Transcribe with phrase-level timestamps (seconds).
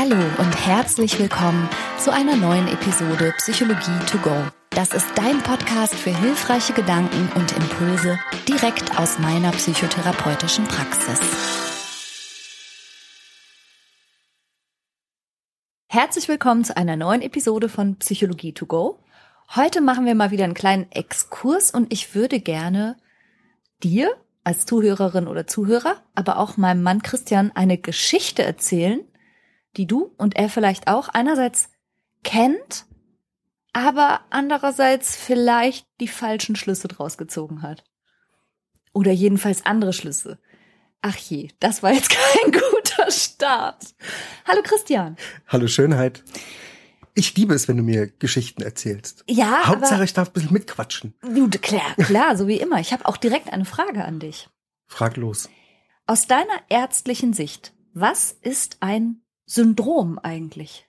[0.00, 4.30] Hallo und herzlich willkommen zu einer neuen Episode Psychologie to go.
[4.70, 8.16] Das ist dein Podcast für hilfreiche Gedanken und Impulse
[8.46, 11.18] direkt aus meiner psychotherapeutischen Praxis.
[15.88, 19.00] Herzlich willkommen zu einer neuen Episode von Psychologie to go.
[19.56, 22.98] Heute machen wir mal wieder einen kleinen Exkurs und ich würde gerne
[23.82, 29.00] dir als Zuhörerin oder Zuhörer, aber auch meinem Mann Christian eine Geschichte erzählen,
[29.78, 31.70] die du und er vielleicht auch einerseits
[32.24, 32.84] kennt,
[33.72, 37.84] aber andererseits vielleicht die falschen Schlüsse draus gezogen hat.
[38.92, 40.38] Oder jedenfalls andere Schlüsse.
[41.00, 42.10] Ach je, das war jetzt
[42.42, 43.94] kein guter Start.
[44.46, 45.16] Hallo Christian.
[45.46, 46.24] Hallo Schönheit.
[47.14, 49.24] Ich liebe es, wenn du mir Geschichten erzählst.
[49.28, 51.14] Ja, Hauptsache, ich darf ein bisschen mitquatschen.
[51.22, 52.80] du, klar, klar, so wie immer.
[52.80, 54.48] Ich habe auch direkt eine Frage an dich.
[54.86, 55.48] Frag los.
[56.06, 60.86] Aus deiner ärztlichen Sicht, was ist ein Syndrom eigentlich?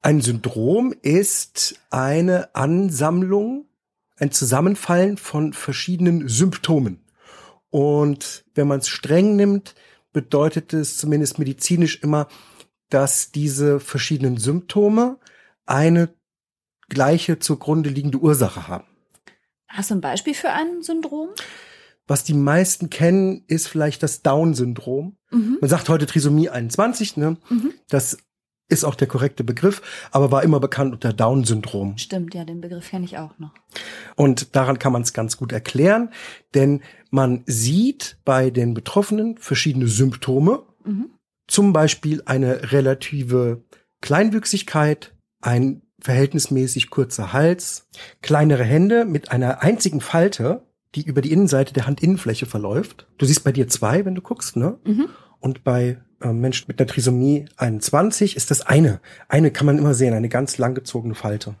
[0.00, 3.66] Ein Syndrom ist eine Ansammlung,
[4.16, 7.04] ein Zusammenfallen von verschiedenen Symptomen.
[7.68, 9.74] Und wenn man es streng nimmt,
[10.12, 12.28] bedeutet es zumindest medizinisch immer,
[12.88, 15.18] dass diese verschiedenen Symptome
[15.66, 16.14] eine
[16.88, 18.86] gleiche zugrunde liegende Ursache haben.
[19.68, 21.28] Hast du ein Beispiel für ein Syndrom?
[22.10, 25.16] Was die meisten kennen, ist vielleicht das Down-Syndrom.
[25.30, 25.58] Mhm.
[25.60, 27.36] Man sagt heute Trisomie 21, ne?
[27.48, 27.72] Mhm.
[27.88, 28.18] Das
[28.68, 29.80] ist auch der korrekte Begriff,
[30.10, 31.98] aber war immer bekannt unter Down-Syndrom.
[31.98, 33.52] Stimmt, ja, den Begriff kenne ich auch noch.
[34.16, 36.10] Und daran kann man es ganz gut erklären,
[36.54, 41.10] denn man sieht bei den Betroffenen verschiedene Symptome, Mhm.
[41.46, 43.62] zum Beispiel eine relative
[44.00, 47.86] Kleinwüchsigkeit, ein verhältnismäßig kurzer Hals,
[48.20, 53.06] kleinere Hände mit einer einzigen Falte, die über die Innenseite der Handinnenfläche verläuft.
[53.18, 54.78] Du siehst bei dir zwei, wenn du guckst, ne?
[54.84, 55.08] Mhm.
[55.38, 59.00] Und bei äh, Menschen mit einer Trisomie 21 ist das eine.
[59.28, 61.54] Eine kann man immer sehen, eine ganz langgezogene Falte.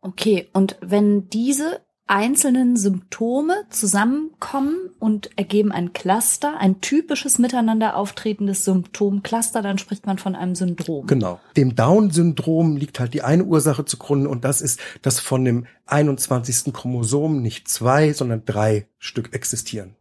[0.00, 1.80] Okay, und wenn diese
[2.12, 10.18] einzelnen Symptome zusammenkommen und ergeben ein Cluster, ein typisches miteinander auftretendes Symptomcluster, dann spricht man
[10.18, 11.06] von einem Syndrom.
[11.06, 11.40] Genau.
[11.56, 16.74] Dem Down-Syndrom liegt halt die eine Ursache zugrunde und das ist, dass von dem 21.
[16.74, 19.96] Chromosom nicht zwei, sondern drei Stück existieren.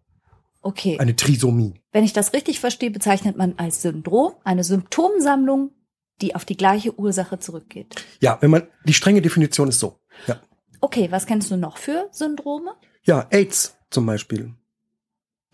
[0.62, 1.00] Okay.
[1.00, 1.76] Eine Trisomie.
[1.94, 5.72] Wenn ich das richtig verstehe, bezeichnet man als Syndrom eine Symptomsammlung,
[6.20, 7.96] die auf die gleiche Ursache zurückgeht.
[8.20, 9.98] Ja, wenn man, die strenge Definition ist so.
[10.28, 10.42] Ja.
[10.82, 12.74] Okay, was kennst du noch für Syndrome?
[13.04, 14.54] Ja, AIDS zum Beispiel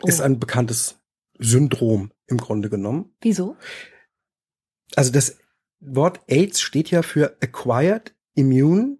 [0.04, 0.24] ist Oh.
[0.24, 0.96] ein bekanntes
[1.38, 3.12] Syndrom im Grunde genommen.
[3.20, 3.56] Wieso?
[4.96, 5.36] Also das
[5.80, 8.98] Wort AIDS steht ja für Acquired Immune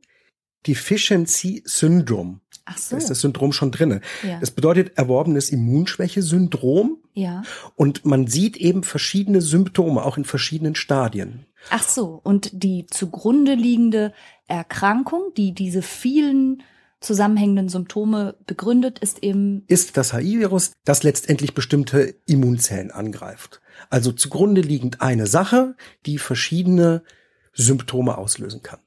[0.67, 2.41] Deficiency Syndrome.
[2.65, 2.91] Ach so.
[2.91, 4.01] Da ist das Syndrom schon drinne.
[4.23, 4.39] ja.
[4.41, 7.43] Das bedeutet erworbenes Immunschwäche-Syndrom ja.
[7.77, 11.47] und man sieht eben verschiedene Symptome, auch in verschiedenen Stadien.
[11.71, 12.21] Ach so.
[12.23, 14.13] Und die zugrunde liegende
[14.47, 16.63] Erkrankung, die diese vielen
[17.01, 23.61] zusammenhängenden Symptome begründet, ist eben Ist das HIV-Virus, das letztendlich bestimmte Immunzellen angreift.
[23.91, 25.77] Also zugrunde liegend eine Sache,
[26.07, 27.05] die verschiedene
[27.53, 28.81] Symptome auslösen kann.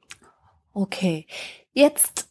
[0.74, 1.26] Okay.
[1.74, 2.28] Jetzt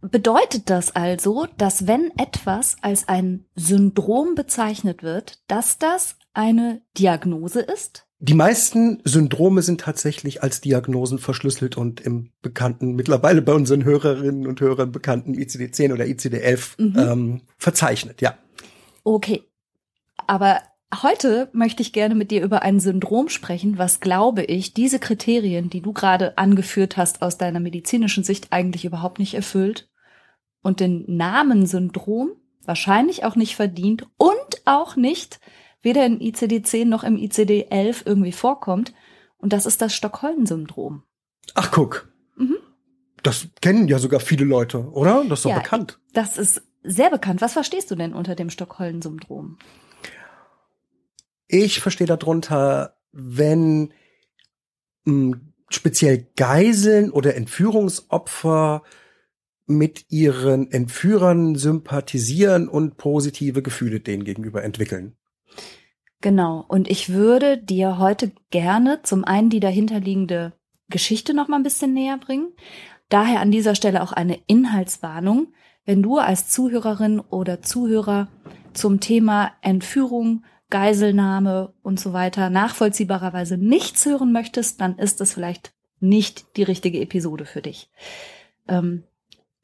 [0.00, 7.60] bedeutet das also, dass wenn etwas als ein Syndrom bezeichnet wird, dass das eine Diagnose
[7.60, 8.06] ist?
[8.22, 14.46] Die meisten Syndrome sind tatsächlich als Diagnosen verschlüsselt und im bekannten, mittlerweile bei unseren Hörerinnen
[14.46, 16.98] und Hörern bekannten ICD-10 oder ICD-11 Mhm.
[16.98, 18.36] ähm, verzeichnet, ja.
[19.04, 19.42] Okay.
[20.26, 20.60] Aber
[21.02, 25.70] heute möchte ich gerne mit dir über ein Syndrom sprechen, was, glaube ich, diese Kriterien,
[25.70, 29.88] die du gerade angeführt hast, aus deiner medizinischen Sicht eigentlich überhaupt nicht erfüllt
[30.60, 32.32] und den Namen Syndrom
[32.66, 35.40] wahrscheinlich auch nicht verdient und auch nicht
[35.82, 38.92] weder im ICD-10 noch im ICD-11 irgendwie vorkommt.
[39.38, 41.02] Und das ist das Stockholm-Syndrom.
[41.54, 42.12] Ach, guck.
[42.36, 42.56] Mhm.
[43.22, 45.24] Das kennen ja sogar viele Leute, oder?
[45.28, 45.98] Das ist doch Ja, bekannt.
[46.12, 47.40] Das ist sehr bekannt.
[47.40, 49.58] Was verstehst du denn unter dem Stockholm-Syndrom?
[51.48, 53.92] Ich verstehe darunter, wenn
[55.04, 55.38] mh,
[55.68, 58.82] speziell Geiseln oder Entführungsopfer
[59.66, 65.16] mit ihren Entführern sympathisieren und positive Gefühle denen gegenüber entwickeln.
[66.20, 66.64] Genau.
[66.68, 70.52] Und ich würde dir heute gerne zum einen die dahinterliegende
[70.88, 72.52] Geschichte noch mal ein bisschen näher bringen.
[73.08, 75.52] Daher an dieser Stelle auch eine Inhaltswarnung.
[75.84, 78.28] Wenn du als Zuhörerin oder Zuhörer
[78.74, 85.72] zum Thema Entführung, Geiselnahme und so weiter nachvollziehbarerweise nichts hören möchtest, dann ist das vielleicht
[85.98, 87.90] nicht die richtige Episode für dich.
[88.68, 89.04] Ähm,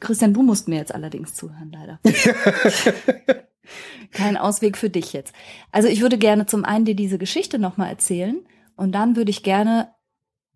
[0.00, 2.00] Christian, du musst mir jetzt allerdings zuhören, leider.
[4.12, 5.34] Kein Ausweg für dich jetzt.
[5.72, 8.38] Also ich würde gerne zum einen dir diese Geschichte nochmal erzählen
[8.76, 9.94] Und dann würde ich gerne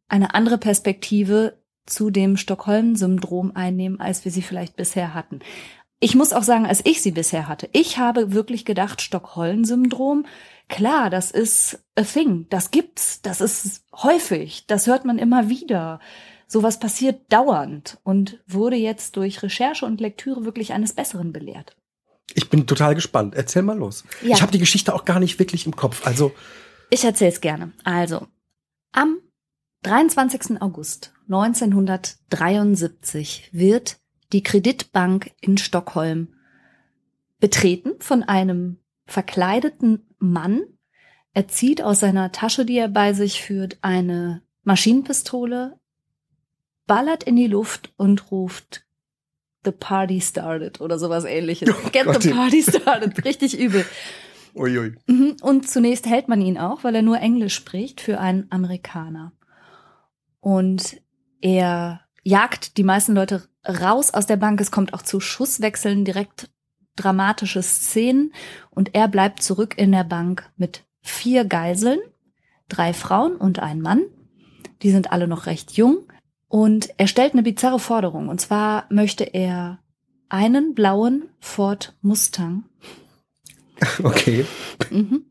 [0.09, 5.41] eine andere Perspektive zu dem Stockholm-Syndrom einnehmen, als wir sie vielleicht bisher hatten.
[5.99, 10.25] Ich muss auch sagen, als ich sie bisher hatte, ich habe wirklich gedacht, Stockholm-Syndrom,
[10.69, 16.01] klar, das ist a thing, das gibt's, das ist häufig, das hört man immer wieder.
[16.47, 21.77] Sowas passiert dauernd und wurde jetzt durch Recherche und Lektüre wirklich eines Besseren belehrt.
[22.35, 23.35] Ich bin total gespannt.
[23.35, 24.05] Erzähl mal los.
[24.23, 24.37] Ja.
[24.37, 26.07] Ich habe die Geschichte auch gar nicht wirklich im Kopf.
[26.07, 26.33] Also
[26.91, 27.73] Ich erzähle es gerne.
[27.85, 28.27] Also,
[28.93, 29.19] am
[29.83, 30.61] 23.
[30.61, 33.99] August 1973 wird
[34.33, 36.35] die Kreditbank in Stockholm
[37.39, 40.63] betreten von einem verkleideten Mann.
[41.33, 45.79] Er zieht aus seiner Tasche, die er bei sich führt, eine Maschinenpistole,
[46.87, 48.87] ballert in die Luft und ruft
[49.65, 51.69] The Party Started oder sowas ähnliches.
[51.71, 52.23] Oh Get Gott.
[52.23, 53.25] the Party Started.
[53.25, 53.85] Richtig übel.
[54.55, 54.95] uiui.
[55.07, 59.33] Mhm, Und zunächst hält man ihn auch, weil er nur Englisch spricht, für einen Amerikaner.
[60.41, 61.01] Und
[61.41, 64.61] er jagt die meisten Leute raus aus der Bank.
[64.61, 66.51] Es kommt auch zu Schusswechseln, direkt
[66.97, 68.33] dramatische Szenen.
[68.71, 71.99] Und er bleibt zurück in der Bank mit vier Geiseln,
[72.69, 74.03] drei Frauen und ein Mann.
[74.83, 75.99] Die sind alle noch recht jung.
[76.51, 78.29] Und er stellt eine bizarre Forderung.
[78.29, 79.79] Und zwar möchte er
[80.29, 82.65] einen blauen Ford Mustang
[84.03, 84.47] Okay.
[84.91, 85.25] Mhm.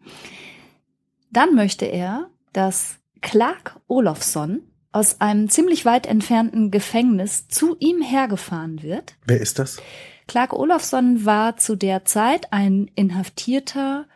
[1.31, 4.62] Dann möchte er, dass Clark Olofsson
[4.92, 9.16] aus einem ziemlich weit entfernten Gefängnis zu ihm hergefahren wird.
[9.25, 9.81] Wer ist das?
[10.27, 14.07] Clark Olofsson war zu der Zeit ein inhaftierter,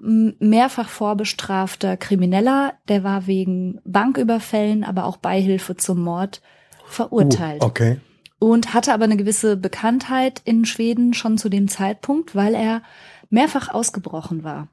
[0.00, 2.74] mehrfach vorbestrafter Krimineller.
[2.88, 6.40] Der war wegen Banküberfällen, aber auch Beihilfe zum Mord
[6.86, 8.00] verurteilt Uh, okay.
[8.38, 12.82] und hatte aber eine gewisse Bekanntheit in Schweden schon zu dem Zeitpunkt, weil er
[13.28, 14.68] mehrfach ausgebrochen war.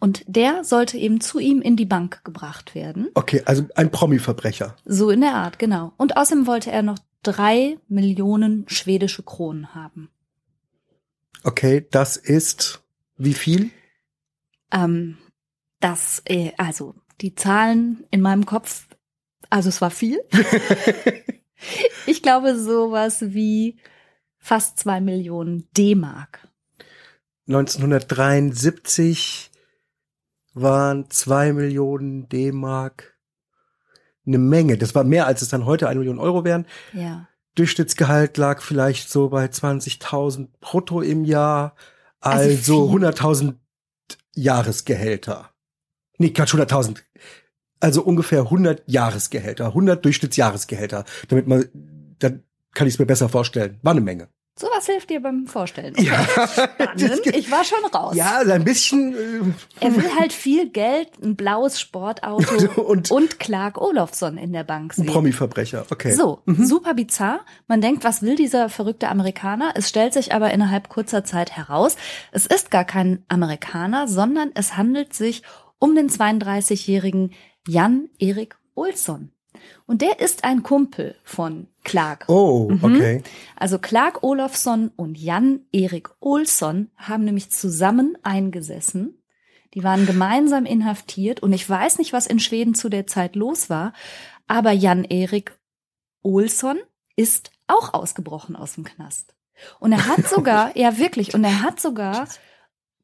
[0.00, 3.08] Und der sollte eben zu ihm in die Bank gebracht werden.
[3.14, 4.76] Okay, also ein Promi-Verbrecher.
[4.84, 5.92] So in der Art, genau.
[5.96, 10.10] Und außerdem wollte er noch drei Millionen schwedische Kronen haben.
[11.42, 12.82] Okay, das ist
[13.16, 13.70] wie viel?
[14.74, 15.18] Ähm,
[15.80, 18.86] das, äh, also die Zahlen in meinem Kopf,
[19.50, 20.20] also es war viel.
[22.06, 23.78] ich glaube sowas wie
[24.38, 26.48] fast zwei Millionen D-Mark.
[27.48, 29.50] 1973
[30.54, 33.18] waren zwei Millionen D-Mark
[34.26, 34.78] eine Menge.
[34.78, 36.66] Das war mehr, als es dann heute eine Million Euro wären.
[36.92, 37.28] Ja.
[37.54, 41.76] Durchschnittsgehalt lag vielleicht so bei 20.000 brutto im Jahr.
[42.20, 43.04] Also Also, viel.
[43.04, 43.54] 100.000
[44.34, 45.50] Jahresgehälter.
[46.18, 47.02] Nee, Quatsch, 100.000.
[47.80, 51.04] Also ungefähr 100 Jahresgehälter, 100 Durchschnittsjahresgehälter.
[51.28, 51.66] Damit man,
[52.18, 52.42] dann
[52.72, 53.78] kann ich es mir besser vorstellen.
[53.82, 54.28] War eine Menge.
[54.56, 55.94] Sowas hilft dir beim Vorstellen.
[55.98, 56.24] Ja.
[56.46, 57.26] Spannend.
[57.26, 58.14] Ich war schon raus.
[58.14, 59.54] Ja, also ein bisschen.
[59.80, 64.92] Er will halt viel Geld, ein blaues Sportauto Und- und, Clark Olofsson in der Bank
[64.96, 65.12] Äh, ein sehen.
[65.12, 66.12] Promi-Verbrecher, okay.
[66.12, 67.40] So, super bizarr.
[67.66, 69.72] Man denkt, was will dieser verrückte Amerikaner?
[69.74, 71.96] Es stellt sich aber innerhalb kurzer Zeit heraus,
[72.30, 75.42] es ist gar kein Amerikaner, sondern es handelt sich
[75.80, 77.32] um den 32-jährigen
[77.66, 79.32] Jan Erik Olsson.
[79.86, 82.24] Und der ist ein Kumpel von Clark.
[82.28, 82.84] Oh, Mhm.
[82.84, 83.22] okay.
[83.56, 89.22] Also Clark Olofsson und Jan Erik Olsson haben nämlich zusammen eingesessen.
[89.74, 93.68] Die waren gemeinsam inhaftiert und ich weiß nicht, was in Schweden zu der Zeit los
[93.70, 93.92] war,
[94.46, 95.58] aber Jan Erik
[96.22, 96.78] Olsson
[97.16, 99.34] ist auch ausgebrochen aus dem Knast.
[99.80, 102.28] Und er hat sogar, ja wirklich, und er hat sogar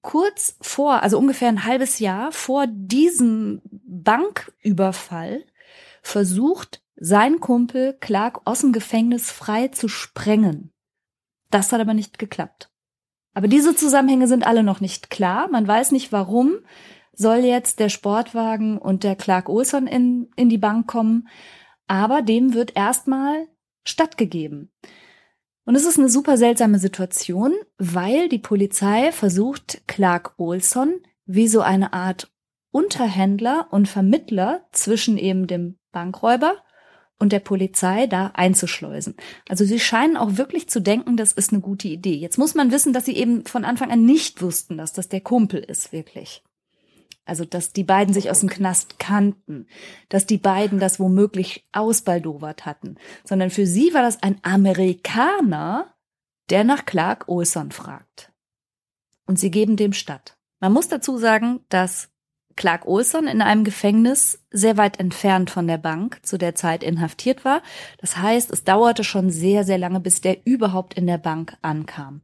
[0.02, 5.44] kurz vor, also ungefähr ein halbes Jahr vor diesem Banküberfall
[6.02, 10.72] versucht, sein Kumpel Clark aus dem Gefängnis frei zu sprengen.
[11.50, 12.70] Das hat aber nicht geklappt.
[13.32, 15.48] Aber diese Zusammenhänge sind alle noch nicht klar.
[15.50, 16.58] Man weiß nicht, warum
[17.12, 21.28] soll jetzt der Sportwagen und der Clark Olson in, in die Bank kommen.
[21.86, 23.46] Aber dem wird erstmal
[23.84, 24.70] stattgegeben.
[25.64, 31.60] Und es ist eine super seltsame Situation, weil die Polizei versucht, Clark Olson wie so
[31.60, 32.28] eine Art
[32.70, 36.56] Unterhändler und Vermittler zwischen eben dem Bankräuber
[37.18, 39.14] und der Polizei da einzuschleusen.
[39.48, 42.14] Also sie scheinen auch wirklich zu denken, das ist eine gute Idee.
[42.14, 45.20] Jetzt muss man wissen, dass sie eben von Anfang an nicht wussten, dass das der
[45.20, 46.42] Kumpel ist, wirklich.
[47.26, 49.68] Also, dass die beiden sich aus dem Knast kannten,
[50.08, 55.94] dass die beiden das womöglich ausbaldowert hatten, sondern für sie war das ein Amerikaner,
[56.48, 58.32] der nach Clark Olson fragt.
[59.26, 60.38] Und sie geben dem statt.
[60.58, 62.09] Man muss dazu sagen, dass
[62.60, 67.42] Clark Olson in einem Gefängnis sehr weit entfernt von der Bank zu der Zeit inhaftiert
[67.42, 67.62] war.
[68.02, 72.20] Das heißt, es dauerte schon sehr, sehr lange, bis der überhaupt in der Bank ankam.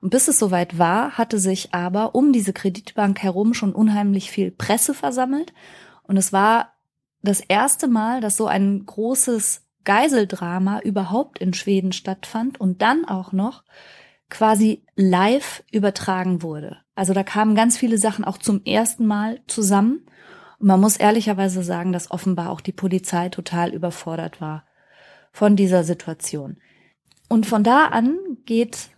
[0.00, 4.50] Und bis es soweit war, hatte sich aber um diese Kreditbank herum schon unheimlich viel
[4.50, 5.54] Presse versammelt.
[6.02, 6.72] Und es war
[7.22, 13.30] das erste Mal, dass so ein großes Geiseldrama überhaupt in Schweden stattfand und dann auch
[13.30, 13.62] noch
[14.30, 16.78] quasi live übertragen wurde.
[16.96, 20.06] Also da kamen ganz viele Sachen auch zum ersten Mal zusammen.
[20.58, 24.64] Und man muss ehrlicherweise sagen, dass offenbar auch die Polizei total überfordert war
[25.30, 26.56] von dieser Situation.
[27.28, 28.88] Und von da an geht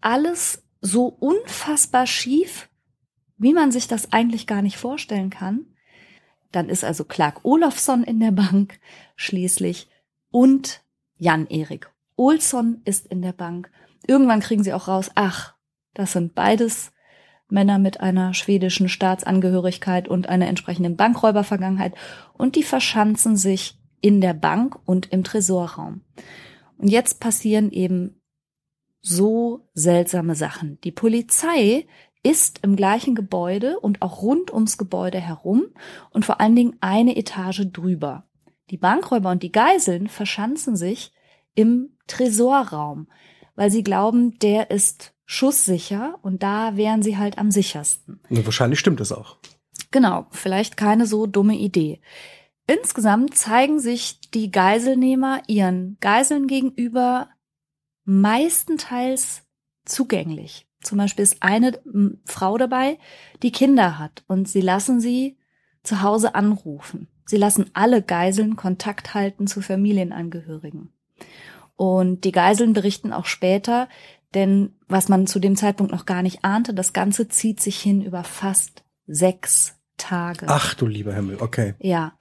[0.00, 2.68] alles so unfassbar schief,
[3.38, 5.66] wie man sich das eigentlich gar nicht vorstellen kann.
[6.50, 8.80] Dann ist also Clark Olofsson in der Bank
[9.14, 9.88] schließlich
[10.30, 10.82] und
[11.18, 13.70] Jan-Erik Olsson ist in der Bank.
[14.06, 15.54] Irgendwann kriegen sie auch raus, ach,
[15.94, 16.92] das sind beides
[17.52, 21.94] Männer mit einer schwedischen Staatsangehörigkeit und einer entsprechenden Bankräubervergangenheit
[22.34, 26.00] und die verschanzen sich in der Bank und im Tresorraum.
[26.76, 28.20] Und jetzt passieren eben
[29.00, 30.80] so seltsame Sachen.
[30.82, 31.86] Die Polizei
[32.22, 35.66] ist im gleichen Gebäude und auch rund ums Gebäude herum
[36.10, 38.28] und vor allen Dingen eine Etage drüber.
[38.70, 41.12] Die Bankräuber und die Geiseln verschanzen sich
[41.54, 43.08] im Tresorraum,
[43.54, 48.20] weil sie glauben, der ist schusssicher und da wären sie halt am sichersten.
[48.28, 49.36] Und wahrscheinlich stimmt das auch.
[49.90, 52.00] Genau, vielleicht keine so dumme Idee.
[52.66, 57.28] Insgesamt zeigen sich die Geiselnehmer ihren Geiseln gegenüber
[58.04, 59.42] meistenteils
[59.84, 60.66] zugänglich.
[60.80, 61.80] Zum Beispiel ist eine
[62.24, 62.98] Frau dabei,
[63.42, 65.38] die Kinder hat und sie lassen sie
[65.82, 67.08] zu Hause anrufen.
[67.24, 70.92] Sie lassen alle Geiseln Kontakt halten zu Familienangehörigen.
[71.76, 73.88] Und die Geiseln berichten auch später,
[74.34, 78.02] denn was man zu dem Zeitpunkt noch gar nicht ahnte, das Ganze zieht sich hin
[78.02, 80.46] über fast sechs Tage.
[80.48, 81.74] Ach du lieber Himmel, okay.
[81.78, 82.16] Ja.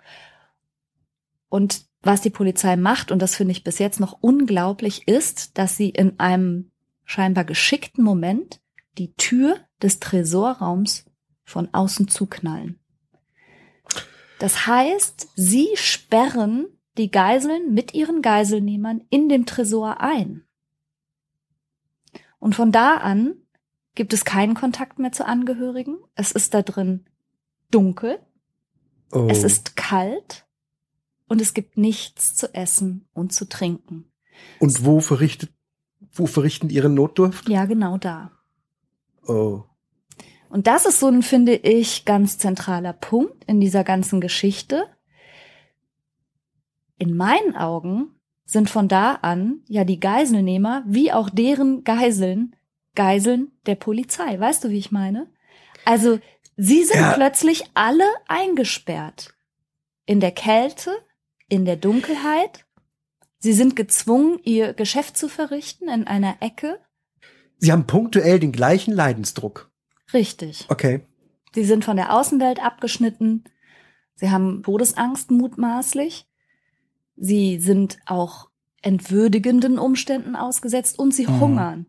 [1.49, 5.77] Und was die Polizei macht, und das finde ich bis jetzt noch unglaublich, ist, dass
[5.77, 6.71] sie in einem
[7.05, 8.61] scheinbar geschickten Moment
[8.97, 11.05] die Tür des Tresorraums
[11.43, 12.79] von außen zuknallen.
[14.39, 16.65] Das heißt, sie sperren
[16.97, 20.43] die Geiseln mit ihren Geiselnehmern in dem Tresor ein.
[22.41, 23.35] Und von da an
[23.93, 25.99] gibt es keinen Kontakt mehr zu Angehörigen.
[26.15, 27.05] Es ist da drin
[27.69, 28.19] dunkel.
[29.11, 29.27] Oh.
[29.29, 30.47] Es ist kalt
[31.27, 34.11] und es gibt nichts zu essen und zu trinken.
[34.59, 35.51] Und wo verrichtet,
[36.11, 37.47] wo verrichten ihre Notdurft?
[37.47, 38.31] Ja, genau da.
[39.27, 39.63] Oh.
[40.49, 44.87] Und das ist so ein, finde ich, ganz zentraler Punkt in dieser ganzen Geschichte.
[46.97, 48.15] In meinen Augen
[48.51, 52.53] sind von da an ja die Geiselnehmer wie auch deren Geiseln
[52.95, 54.37] Geiseln der Polizei.
[54.37, 55.31] Weißt du, wie ich meine?
[55.85, 56.19] Also,
[56.57, 57.13] sie sind ja.
[57.13, 59.33] plötzlich alle eingesperrt.
[60.05, 60.91] In der Kälte,
[61.47, 62.65] in der Dunkelheit.
[63.39, 66.79] Sie sind gezwungen, ihr Geschäft zu verrichten in einer Ecke.
[67.57, 69.71] Sie haben punktuell den gleichen Leidensdruck.
[70.13, 70.65] Richtig.
[70.67, 71.05] Okay.
[71.55, 73.45] Sie sind von der Außenwelt abgeschnitten.
[74.15, 76.27] Sie haben Todesangst mutmaßlich.
[77.23, 78.49] Sie sind auch
[78.81, 81.39] entwürdigenden Umständen ausgesetzt und sie mhm.
[81.39, 81.85] hungern.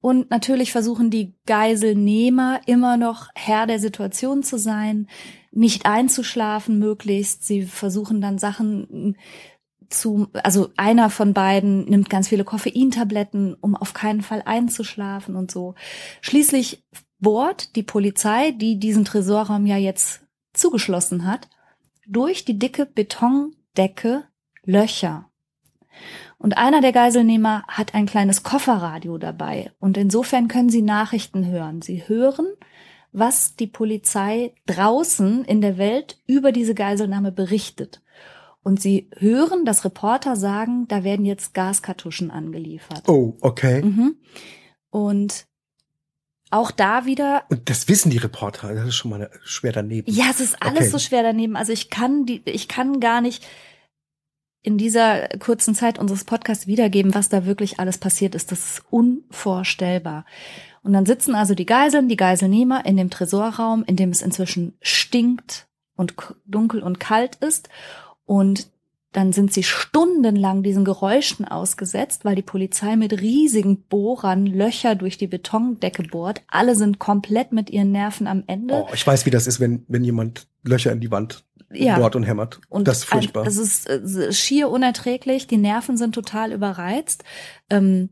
[0.00, 5.08] Und natürlich versuchen die Geiselnehmer immer noch Herr der Situation zu sein,
[5.52, 7.44] nicht einzuschlafen möglichst.
[7.44, 9.16] Sie versuchen dann Sachen
[9.90, 15.50] zu, also einer von beiden nimmt ganz viele Koffeintabletten, um auf keinen Fall einzuschlafen und
[15.50, 15.74] so.
[16.22, 16.82] Schließlich
[17.18, 20.22] bohrt die Polizei, die diesen Tresorraum ja jetzt
[20.54, 21.50] zugeschlossen hat,
[22.06, 24.24] durch die dicke Betondecke
[24.66, 25.30] Löcher.
[26.38, 31.80] Und einer der Geiselnehmer hat ein kleines Kofferradio dabei und insofern können sie Nachrichten hören.
[31.80, 32.46] Sie hören,
[33.12, 38.02] was die Polizei draußen in der Welt über diese Geiselnahme berichtet.
[38.62, 43.08] Und sie hören, dass Reporter sagen, da werden jetzt Gaskartuschen angeliefert.
[43.08, 43.82] Oh, okay.
[43.82, 44.16] Mhm.
[44.90, 45.46] Und
[46.50, 47.44] auch da wieder.
[47.48, 48.74] Und das wissen die Reporter.
[48.74, 50.12] Das ist schon mal schwer daneben.
[50.12, 50.90] Ja, es ist alles okay.
[50.90, 51.56] so schwer daneben.
[51.56, 53.46] Also ich kann die, ich kann gar nicht
[54.66, 58.50] in dieser kurzen Zeit unseres Podcasts wiedergeben, was da wirklich alles passiert ist.
[58.50, 60.24] Das ist unvorstellbar.
[60.82, 64.74] Und dann sitzen also die Geiseln, die Geiselnehmer in dem Tresorraum, in dem es inzwischen
[64.80, 66.14] stinkt und
[66.46, 67.68] dunkel und kalt ist.
[68.24, 68.66] Und
[69.12, 75.16] dann sind sie stundenlang diesen Geräuschen ausgesetzt, weil die Polizei mit riesigen Bohrern Löcher durch
[75.16, 76.42] die Betondecke bohrt.
[76.48, 78.84] Alle sind komplett mit ihren Nerven am Ende.
[78.84, 81.98] Oh, ich weiß, wie das ist, wenn, wenn jemand Löcher in die Wand ja.
[81.98, 82.60] bohrt und hämmert.
[82.68, 83.46] Und das ist furchtbar.
[83.46, 87.24] Es ist, ist schier unerträglich, die Nerven sind total überreizt.
[87.70, 88.10] Ähm,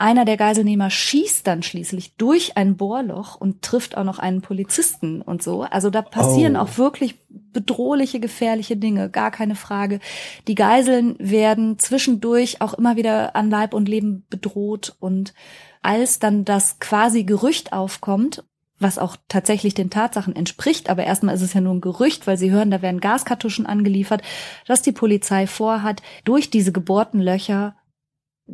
[0.00, 5.20] einer der Geiselnehmer schießt dann schließlich durch ein Bohrloch und trifft auch noch einen Polizisten
[5.20, 5.62] und so.
[5.62, 6.60] Also da passieren oh.
[6.60, 9.98] auch wirklich bedrohliche, gefährliche Dinge, gar keine Frage.
[10.46, 15.34] Die Geiseln werden zwischendurch auch immer wieder an Leib und Leben bedroht und
[15.82, 18.44] als dann das quasi Gerücht aufkommt,
[18.78, 22.38] was auch tatsächlich den Tatsachen entspricht, aber erstmal ist es ja nur ein Gerücht, weil
[22.38, 24.22] sie hören, da werden Gaskartuschen angeliefert,
[24.66, 27.76] dass die Polizei vorhat, durch diese gebohrten Löcher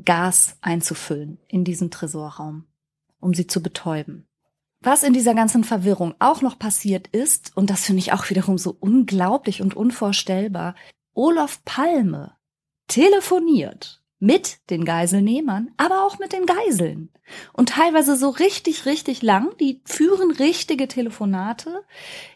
[0.05, 2.65] Gas einzufüllen in diesen Tresorraum,
[3.21, 4.27] um sie zu betäuben.
[4.81, 8.59] Was in dieser ganzen Verwirrung auch noch passiert ist, und das finde ich auch wiederum
[8.59, 10.75] so unglaublich und unvorstellbar,
[11.15, 12.37] Olaf Palme
[12.87, 17.11] telefoniert mit den Geiselnehmern, aber auch mit den Geiseln.
[17.53, 19.55] Und teilweise so richtig, richtig lang.
[19.61, 21.85] Die führen richtige Telefonate,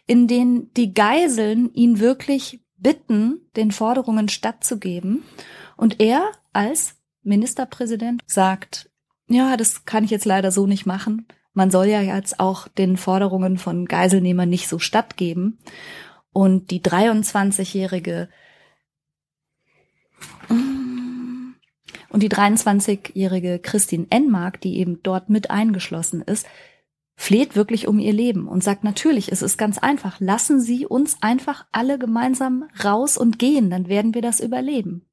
[0.05, 5.23] in denen die Geiseln ihn wirklich bitten, den Forderungen stattzugeben.
[5.77, 8.89] Und er als Ministerpräsident sagt,
[9.27, 11.27] ja, das kann ich jetzt leider so nicht machen.
[11.53, 15.59] Man soll ja jetzt auch den Forderungen von Geiselnehmern nicht so stattgeben.
[16.31, 18.29] Und die 23-jährige
[22.09, 26.47] und die 23-jährige Christine Enmark, die eben dort mit eingeschlossen ist,
[27.15, 31.21] fleht wirklich um ihr Leben und sagt natürlich, es ist ganz einfach, lassen Sie uns
[31.21, 35.05] einfach alle gemeinsam raus und gehen, dann werden wir das überleben.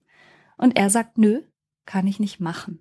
[0.56, 1.42] Und er sagt, nö,
[1.84, 2.80] kann ich nicht machen.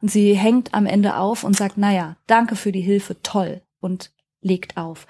[0.00, 4.12] Und sie hängt am Ende auf und sagt, naja, danke für die Hilfe, toll, und
[4.40, 5.06] legt auf.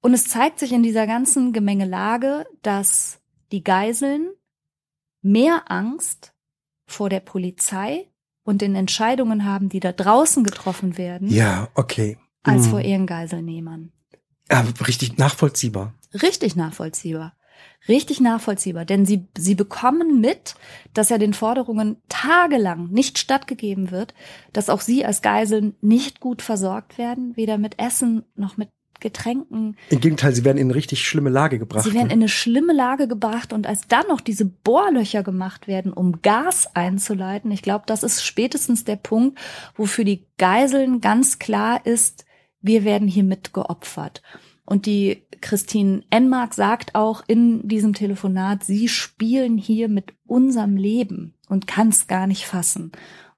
[0.00, 3.20] Und es zeigt sich in dieser ganzen Gemengelage, dass
[3.52, 4.28] die Geiseln
[5.22, 6.33] mehr Angst
[6.94, 8.08] vor der Polizei
[8.44, 11.28] und den Entscheidungen haben, die da draußen getroffen werden.
[11.28, 12.18] Ja, okay.
[12.42, 12.70] Als hm.
[12.70, 13.92] vor ihren Geiselnehmern.
[14.50, 15.94] Ja, richtig nachvollziehbar.
[16.12, 17.34] Richtig nachvollziehbar.
[17.86, 20.54] Richtig nachvollziehbar, denn sie, sie bekommen mit,
[20.94, 24.14] dass ja den Forderungen tagelang nicht stattgegeben wird,
[24.54, 28.70] dass auch sie als Geiseln nicht gut versorgt werden, weder mit Essen noch mit
[29.04, 29.76] Getränken.
[29.90, 31.84] Im Gegenteil, sie werden in eine richtig schlimme Lage gebracht.
[31.84, 32.14] Sie werden ne?
[32.14, 36.74] in eine schlimme Lage gebracht und als dann noch diese Bohrlöcher gemacht werden, um Gas
[36.74, 39.38] einzuleiten, ich glaube, das ist spätestens der Punkt,
[39.76, 42.24] wofür die Geiseln ganz klar ist,
[42.62, 44.22] wir werden hier mitgeopfert.
[44.64, 51.34] Und die Christine Enmark sagt auch in diesem Telefonat, sie spielen hier mit unserem Leben
[51.50, 52.90] und kann es gar nicht fassen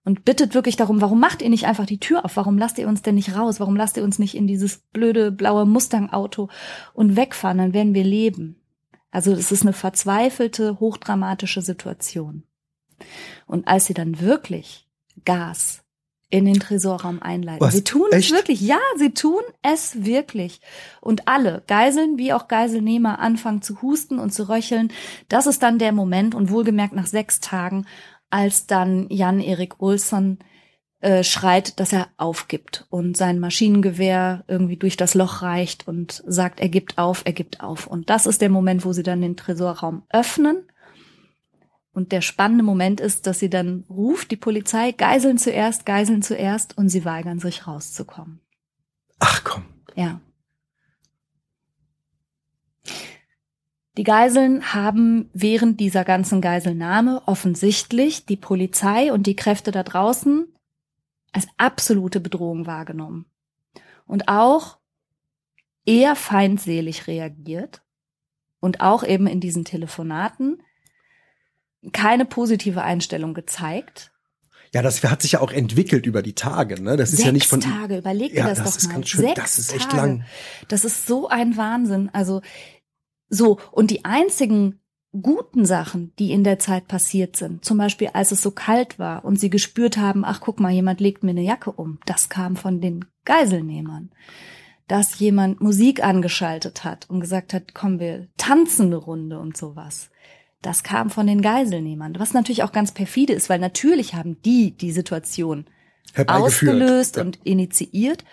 [0.07, 2.37] und bittet wirklich darum, warum macht ihr nicht einfach die Tür auf?
[2.37, 3.59] Warum lasst ihr uns denn nicht raus?
[3.59, 6.49] Warum lasst ihr uns nicht in dieses blöde blaue Mustang-Auto
[6.95, 7.59] und wegfahren?
[7.59, 8.55] Dann werden wir leben.
[9.11, 12.45] Also es ist eine verzweifelte, hochdramatische Situation.
[13.47, 14.87] Und als sie dann wirklich
[15.25, 15.83] Gas
[16.29, 17.61] in den Tresorraum einleiten.
[17.61, 17.75] Was?
[17.75, 18.31] Sie tun Echt?
[18.31, 18.61] es wirklich.
[18.61, 20.61] Ja, sie tun es wirklich.
[21.01, 24.93] Und alle, Geiseln wie auch Geiselnehmer, anfangen zu husten und zu röcheln.
[25.29, 27.87] Das ist dann der Moment und wohlgemerkt nach sechs Tagen,
[28.37, 30.39] als dann Jan-Erik Olsson
[31.01, 36.61] äh, schreit, dass er aufgibt und sein Maschinengewehr irgendwie durch das Loch reicht und sagt,
[36.61, 37.87] er gibt auf, er gibt auf.
[37.87, 40.69] Und das ist der Moment, wo sie dann den Tresorraum öffnen.
[41.95, 46.77] Und der spannende Moment ist, dass sie dann ruft, die Polizei, Geiseln zuerst, Geiseln zuerst,
[46.77, 48.41] und sie weigern sich rauszukommen.
[49.19, 49.65] Ach komm.
[49.95, 50.21] Ja.
[53.97, 60.47] Die Geiseln haben während dieser ganzen Geiselnahme offensichtlich die Polizei und die Kräfte da draußen
[61.33, 63.27] als absolute Bedrohung wahrgenommen.
[64.07, 64.79] Und auch
[65.87, 67.83] eher feindselig reagiert
[68.61, 70.63] und auch eben in diesen Telefonaten
[71.93, 74.13] keine positive Einstellung gezeigt.
[74.75, 76.97] Ja, das hat sich ja auch entwickelt über die Tage, ne?
[76.97, 78.95] Das ist Sechs ja nicht von Tage, überleg dir ja, das, das doch ist mal.
[78.95, 79.97] Ganz schön, Sechs das ist echt Tage.
[79.97, 80.25] lang.
[80.69, 82.11] Das ist so ein Wahnsinn.
[82.13, 82.43] Also
[83.29, 84.81] so, und die einzigen
[85.23, 89.25] guten Sachen, die in der Zeit passiert sind, zum Beispiel als es so kalt war
[89.25, 92.57] und sie gespürt haben, ach guck mal, jemand legt mir eine Jacke um, das kam
[92.57, 94.11] von den Geiselnehmern.
[94.89, 100.11] Dass jemand Musik angeschaltet hat und gesagt hat, komm, wir tanzen eine Runde und sowas.
[100.63, 104.77] Das kam von den Geiselnehmern, was natürlich auch ganz perfide ist, weil natürlich haben die
[104.77, 105.67] die Situation
[106.27, 107.23] ausgelöst ja.
[107.23, 108.25] und initiiert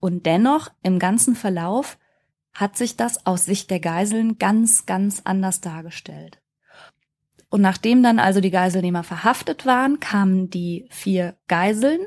[0.00, 1.98] und dennoch im ganzen Verlauf
[2.58, 6.40] hat sich das aus Sicht der Geiseln ganz, ganz anders dargestellt.
[7.50, 12.00] Und nachdem dann also die Geiselnehmer verhaftet waren, kamen die vier Geiseln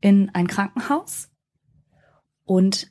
[0.00, 1.28] in ein Krankenhaus
[2.46, 2.90] und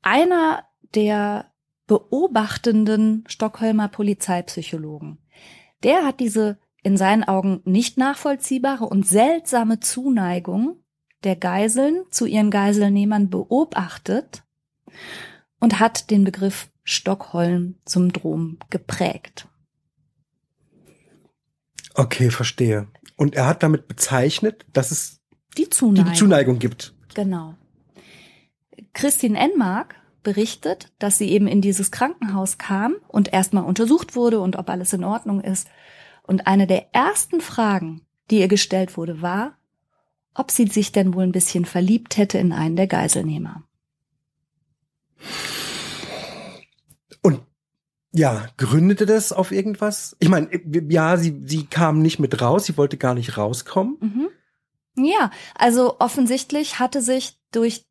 [0.00, 0.64] einer
[0.94, 1.52] der
[1.86, 5.18] beobachtenden Stockholmer Polizeipsychologen,
[5.82, 10.82] der hat diese in seinen Augen nicht nachvollziehbare und seltsame Zuneigung
[11.24, 14.44] der Geiseln zu ihren Geiselnehmern beobachtet
[15.62, 19.46] und hat den Begriff Stockholm-Syndrom geprägt.
[21.94, 22.88] Okay, verstehe.
[23.16, 25.20] Und er hat damit bezeichnet, dass es
[25.56, 26.94] die Zuneigung, die Zuneigung gibt.
[27.14, 27.54] Genau.
[28.92, 29.94] Christine Enmark
[30.24, 34.92] berichtet, dass sie eben in dieses Krankenhaus kam und erstmal untersucht wurde und ob alles
[34.92, 35.68] in Ordnung ist.
[36.24, 39.56] Und eine der ersten Fragen, die ihr gestellt wurde, war,
[40.34, 43.62] ob sie sich denn wohl ein bisschen verliebt hätte in einen der Geiselnehmer.
[48.12, 50.16] Ja, gründete das auf irgendwas?
[50.18, 50.48] Ich meine,
[50.88, 53.96] ja, sie, sie kam nicht mit raus, sie wollte gar nicht rauskommen.
[54.00, 54.28] Mhm.
[54.96, 57.86] Ja, also offensichtlich hatte sich durch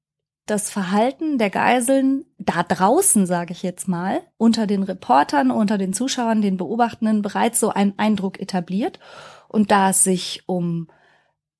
[0.45, 5.93] das Verhalten der Geiseln da draußen, sage ich jetzt mal, unter den Reportern, unter den
[5.93, 8.99] Zuschauern, den Beobachtenden bereits so ein Eindruck etabliert.
[9.47, 10.87] Und da es sich um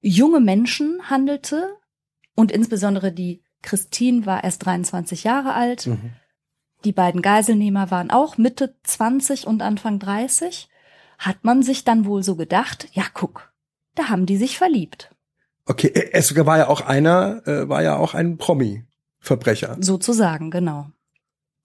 [0.02, 1.78] junge Menschen handelte
[2.36, 6.12] und insbesondere die Christine war erst 23 Jahre alt, mhm.
[6.83, 10.69] Die beiden Geiselnehmer waren auch Mitte 20 und Anfang 30,
[11.17, 13.53] hat man sich dann wohl so gedacht, ja guck,
[13.95, 15.13] da haben die sich verliebt.
[15.65, 19.77] Okay, äh, es war ja auch einer, äh, war ja auch ein Promi-Verbrecher.
[19.79, 20.87] Sozusagen, genau.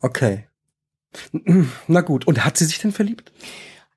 [0.00, 0.46] Okay.
[1.86, 3.32] Na gut, und hat sie sich denn verliebt?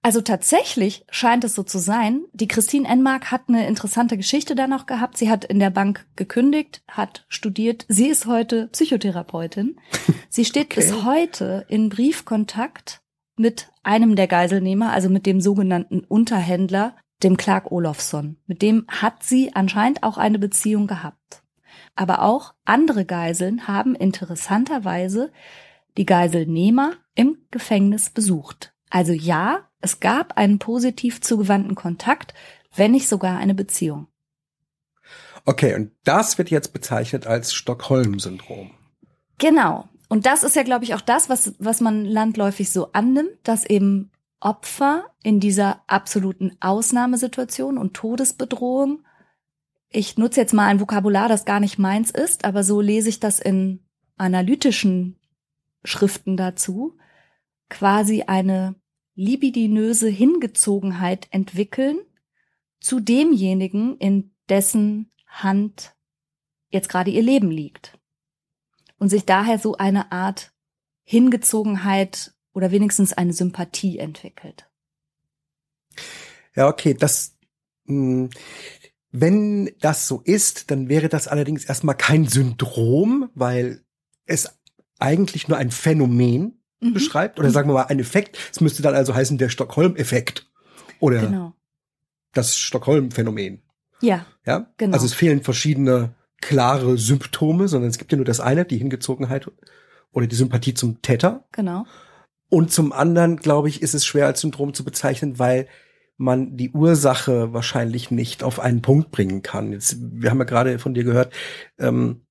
[0.02, 2.24] Also tatsächlich scheint es so zu sein.
[2.32, 5.18] Die Christine Enmark hat eine interessante Geschichte da noch gehabt.
[5.18, 7.86] Sie hat in der Bank gekündigt, hat studiert.
[7.90, 9.78] Sie ist heute Psychotherapeutin.
[10.30, 10.82] Sie steht okay.
[10.82, 13.02] bis heute in Briefkontakt
[13.36, 18.38] mit einem der Geiselnehmer, also mit dem sogenannten Unterhändler dem Clark Olofsson.
[18.48, 21.44] Mit dem hat sie anscheinend auch eine Beziehung gehabt.
[21.96, 25.32] Aber auch andere Geiseln haben interessanterweise
[25.98, 28.74] die Geiselnehmer im Gefängnis besucht.
[28.90, 32.34] Also ja, es gab einen positiv zugewandten Kontakt,
[32.76, 34.08] wenn nicht sogar eine Beziehung.
[35.46, 38.72] Okay, und das wird jetzt bezeichnet als Stockholm-Syndrom.
[39.38, 39.88] Genau.
[40.10, 43.66] Und das ist ja, glaube ich, auch das, was, was man landläufig so annimmt, dass
[43.66, 49.04] eben Opfer in dieser absoluten Ausnahmesituation und Todesbedrohung.
[49.90, 53.20] Ich nutze jetzt mal ein Vokabular, das gar nicht meins ist, aber so lese ich
[53.20, 53.82] das in
[54.18, 55.18] analytischen
[55.84, 56.98] Schriften dazu,
[57.70, 58.76] quasi eine
[59.20, 62.00] libidinöse Hingezogenheit entwickeln
[62.80, 65.94] zu demjenigen, in dessen Hand
[66.70, 68.00] jetzt gerade ihr Leben liegt.
[68.98, 70.54] Und sich daher so eine Art
[71.04, 74.70] Hingezogenheit oder wenigstens eine Sympathie entwickelt.
[76.56, 77.38] Ja, okay, das,
[77.86, 78.30] mh, hm,
[79.12, 83.84] wenn das so ist, dann wäre das allerdings erstmal kein Syndrom, weil
[84.26, 84.60] es
[84.98, 86.94] eigentlich nur ein Phänomen mhm.
[86.94, 88.38] beschreibt oder sagen wir mal ein Effekt.
[88.52, 90.50] Es müsste dann also heißen der Stockholm-Effekt
[91.00, 91.54] oder genau.
[92.34, 93.62] das Stockholm-Phänomen.
[94.02, 94.26] Ja.
[94.46, 94.94] Ja, genau.
[94.94, 99.52] Also es fehlen verschiedene klare Symptome, sondern es gibt ja nur das eine, die Hingezogenheit
[100.12, 101.46] oder die Sympathie zum Täter.
[101.52, 101.86] Genau.
[102.50, 105.68] Und zum anderen, glaube ich, ist es schwer als Syndrom zu bezeichnen, weil
[106.18, 109.72] man die Ursache wahrscheinlich nicht auf einen Punkt bringen kann.
[109.72, 111.34] Jetzt, wir haben ja gerade von dir gehört,
[111.78, 112.26] ähm,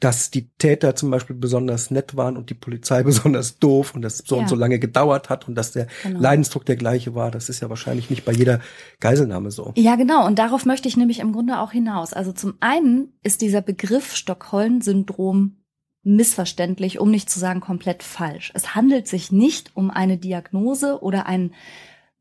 [0.00, 4.18] dass die Täter zum Beispiel besonders nett waren und die Polizei besonders doof und das
[4.18, 4.42] so ja.
[4.42, 6.20] und so lange gedauert hat und dass der genau.
[6.20, 7.30] Leidensdruck der gleiche war.
[7.30, 8.60] Das ist ja wahrscheinlich nicht bei jeder
[8.98, 9.72] Geiselnahme so.
[9.76, 10.26] Ja, genau.
[10.26, 12.12] Und darauf möchte ich nämlich im Grunde auch hinaus.
[12.12, 15.56] Also zum einen ist dieser Begriff Stockholm-Syndrom
[16.02, 18.52] missverständlich, um nicht zu sagen komplett falsch.
[18.54, 21.54] Es handelt sich nicht um eine Diagnose oder einen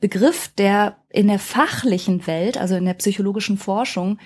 [0.02, 4.18] Begriff, der in der fachlichen Welt, also in der psychologischen Forschung,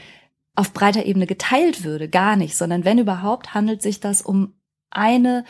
[0.56, 4.54] auf breiter Ebene geteilt würde, gar nicht, sondern wenn überhaupt, handelt sich das um
[4.90, 5.46] eine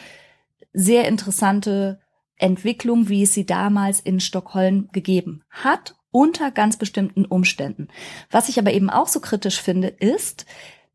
[0.72, 2.00] sehr interessante
[2.38, 7.88] Entwicklung, wie es sie damals in Stockholm gegeben hat, unter ganz bestimmten Umständen.
[8.32, 10.46] Was ich aber eben auch so kritisch finde, ist,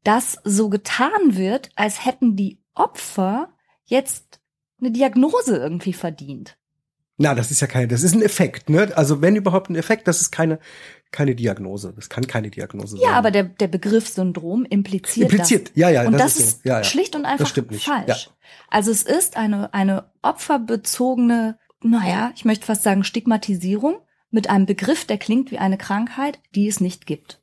[0.05, 3.53] dass so getan wird, als hätten die Opfer
[3.85, 4.41] jetzt
[4.81, 6.57] eine Diagnose irgendwie verdient.
[7.17, 8.93] Na, das ist ja keine, das ist ein Effekt, ne?
[8.97, 10.61] Also wenn überhaupt ein Effekt, das ist keine,
[11.11, 11.93] keine Diagnose.
[11.95, 13.11] Das kann keine Diagnose ja, sein.
[13.11, 15.31] Ja, aber der, der Begriff Syndrom impliziert.
[15.31, 15.77] Impliziert, das.
[15.77, 16.07] ja, ja.
[16.07, 16.69] Und das, das ist, so.
[16.69, 16.85] ja, ja.
[16.85, 17.81] schlicht und einfach falsch.
[17.87, 18.17] Ja.
[18.69, 25.07] Also es ist eine, eine opferbezogene, naja, ich möchte fast sagen, Stigmatisierung mit einem Begriff,
[25.07, 27.41] der klingt wie eine Krankheit, die es nicht gibt.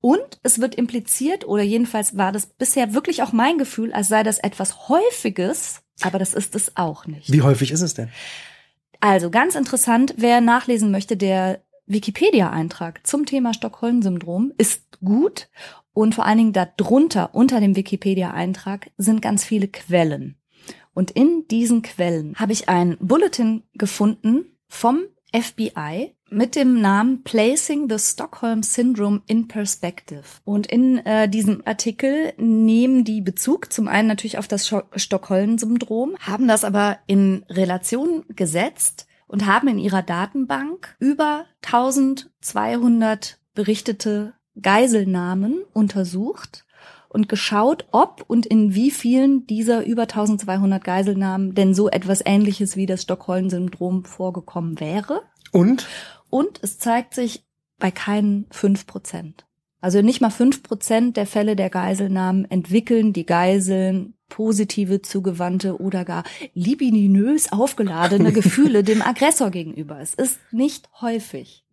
[0.00, 4.22] Und es wird impliziert, oder jedenfalls war das bisher wirklich auch mein Gefühl, als sei
[4.22, 7.32] das etwas Häufiges, aber das ist es auch nicht.
[7.32, 8.10] Wie häufig ist es denn?
[9.00, 15.48] Also ganz interessant, wer nachlesen möchte, der Wikipedia-Eintrag zum Thema Stockholm-Syndrom ist gut
[15.92, 20.36] und vor allen Dingen darunter, unter dem Wikipedia-Eintrag, sind ganz viele Quellen.
[20.94, 27.88] Und in diesen Quellen habe ich ein Bulletin gefunden vom FBI mit dem Namen Placing
[27.88, 30.24] the Stockholm Syndrome in Perspective.
[30.44, 36.48] Und in äh, diesem Artikel nehmen die Bezug zum einen natürlich auf das Stockholm-Syndrom, haben
[36.48, 46.64] das aber in Relation gesetzt und haben in ihrer Datenbank über 1200 berichtete Geiselnahmen untersucht
[47.08, 52.76] und geschaut, ob und in wie vielen dieser über 1200 Geiselnahmen denn so etwas Ähnliches
[52.76, 55.22] wie das Stockholm-Syndrom vorgekommen wäre.
[55.50, 55.88] Und?
[56.30, 57.44] Und es zeigt sich
[57.80, 59.46] bei keinen fünf Prozent.
[59.80, 66.04] Also nicht mal fünf Prozent der Fälle der Geiselnahmen entwickeln die Geiseln positive, zugewandte oder
[66.04, 70.00] gar libidinös aufgeladene Gefühle dem Aggressor gegenüber.
[70.00, 71.64] Es ist nicht häufig.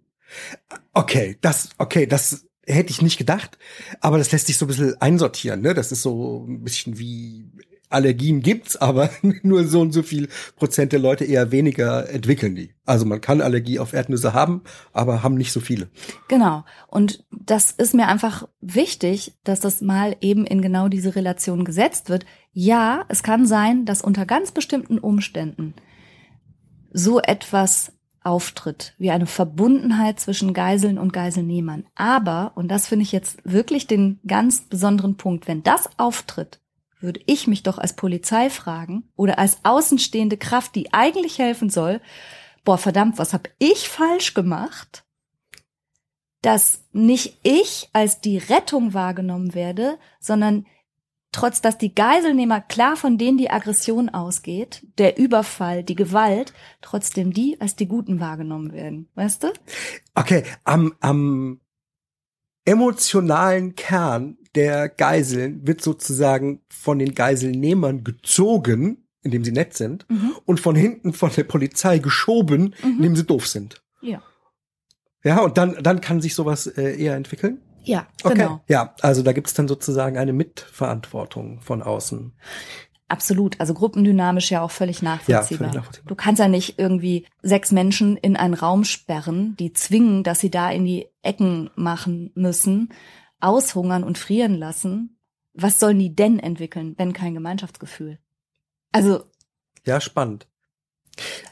[0.93, 3.57] Okay, das, okay, das hätte ich nicht gedacht,
[3.99, 5.73] aber das lässt sich so ein bisschen einsortieren, ne?
[5.73, 7.45] Das ist so ein bisschen wie
[7.91, 9.09] Allergien gibt's, aber
[9.43, 12.73] nur so und so viel Prozent der Leute eher weniger entwickeln die.
[12.85, 15.89] Also man kann Allergie auf Erdnüsse haben, aber haben nicht so viele.
[16.27, 16.65] Genau.
[16.87, 22.09] Und das ist mir einfach wichtig, dass das mal eben in genau diese Relation gesetzt
[22.09, 22.25] wird.
[22.53, 25.73] Ja, es kann sein, dass unter ganz bestimmten Umständen
[26.91, 31.85] so etwas auftritt, wie eine Verbundenheit zwischen Geiseln und Geiselnehmern.
[31.95, 36.60] Aber, und das finde ich jetzt wirklich den ganz besonderen Punkt, wenn das auftritt,
[37.01, 42.01] würde ich mich doch als Polizei fragen oder als außenstehende Kraft, die eigentlich helfen soll,
[42.63, 45.03] boah, verdammt, was habe ich falsch gemacht,
[46.41, 50.65] dass nicht ich als die Rettung wahrgenommen werde, sondern
[51.31, 57.31] trotz dass die Geiselnehmer klar von denen die Aggression ausgeht, der Überfall, die Gewalt, trotzdem
[57.31, 59.09] die als die Guten wahrgenommen werden.
[59.15, 59.53] Weißt du?
[60.13, 61.61] Okay, am, am
[62.65, 70.33] emotionalen Kern der Geiseln wird sozusagen von den Geiselnehmern gezogen, indem sie nett sind, mhm.
[70.45, 72.97] und von hinten von der Polizei geschoben, mhm.
[72.97, 73.81] indem sie doof sind.
[74.01, 74.21] Ja.
[75.23, 77.61] Ja, und dann, dann kann sich sowas äh, eher entwickeln?
[77.83, 78.35] Ja, okay.
[78.35, 78.61] genau.
[78.67, 82.33] Ja, also da gibt's dann sozusagen eine Mitverantwortung von außen.
[83.07, 85.41] Absolut, also gruppendynamisch ja auch völlig nachvollziehbar.
[85.41, 86.07] Ja, völlig nachvollziehbar.
[86.07, 90.49] Du kannst ja nicht irgendwie sechs Menschen in einen Raum sperren, die zwingen, dass sie
[90.49, 92.89] da in die Ecken machen müssen,
[93.41, 95.17] aushungern und frieren lassen.
[95.53, 98.19] Was sollen die denn entwickeln, wenn kein Gemeinschaftsgefühl?
[98.91, 99.25] Also.
[99.85, 100.47] Ja, spannend.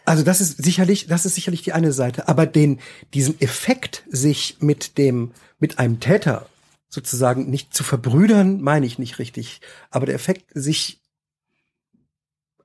[0.06, 2.28] Also das ist sicherlich, das ist sicherlich die eine Seite.
[2.28, 2.80] Aber den,
[3.14, 6.48] diesen Effekt, sich mit dem, mit einem Täter
[6.88, 9.62] sozusagen nicht zu verbrüdern, meine ich nicht richtig.
[9.92, 11.02] Aber der Effekt, sich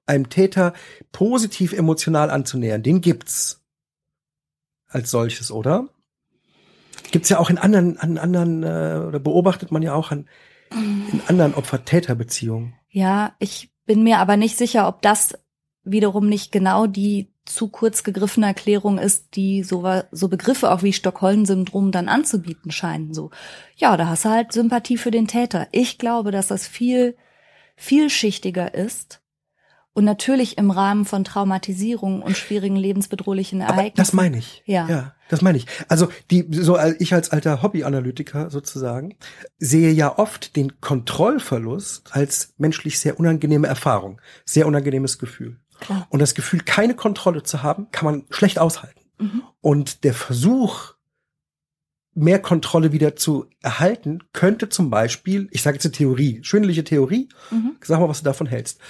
[0.06, 0.72] einem Täter
[1.12, 3.62] positiv emotional anzunähern, den gibt's
[4.88, 5.88] als solches, oder?
[7.10, 10.28] Gibt's ja auch in anderen, an anderen, äh, oder beobachtet man ja auch an,
[10.72, 12.74] in anderen Opfer-Täter-Beziehungen.
[12.88, 15.38] Ja, ich bin mir aber nicht sicher, ob das
[15.84, 20.94] wiederum nicht genau die zu kurz gegriffene Erklärung ist, die so, so Begriffe auch wie
[20.94, 23.12] Stockholm-Syndrom dann anzubieten scheinen.
[23.12, 23.30] So,
[23.76, 25.68] ja, da hast du halt Sympathie für den Täter.
[25.70, 27.16] Ich glaube, dass das viel
[27.76, 29.20] vielschichtiger ist
[29.94, 33.86] und natürlich im Rahmen von Traumatisierung und schwierigen lebensbedrohlichen Ereignissen.
[33.86, 34.62] Aber das meine ich.
[34.66, 34.88] Ja.
[34.88, 35.14] ja.
[35.28, 35.66] Das meine ich.
[35.88, 39.16] Also die, so ich als alter Hobbyanalytiker sozusagen
[39.58, 45.58] sehe ja oft den Kontrollverlust als menschlich sehr unangenehme Erfahrung, sehr unangenehmes Gefühl.
[45.80, 46.06] Klar.
[46.10, 49.00] Und das Gefühl, keine Kontrolle zu haben, kann man schlecht aushalten.
[49.18, 49.42] Mhm.
[49.60, 50.94] Und der Versuch,
[52.14, 57.28] mehr Kontrolle wieder zu erhalten, könnte zum Beispiel, ich sage jetzt eine Theorie, schwindelige Theorie,
[57.50, 57.76] mhm.
[57.82, 58.80] sag mal, was du davon hältst,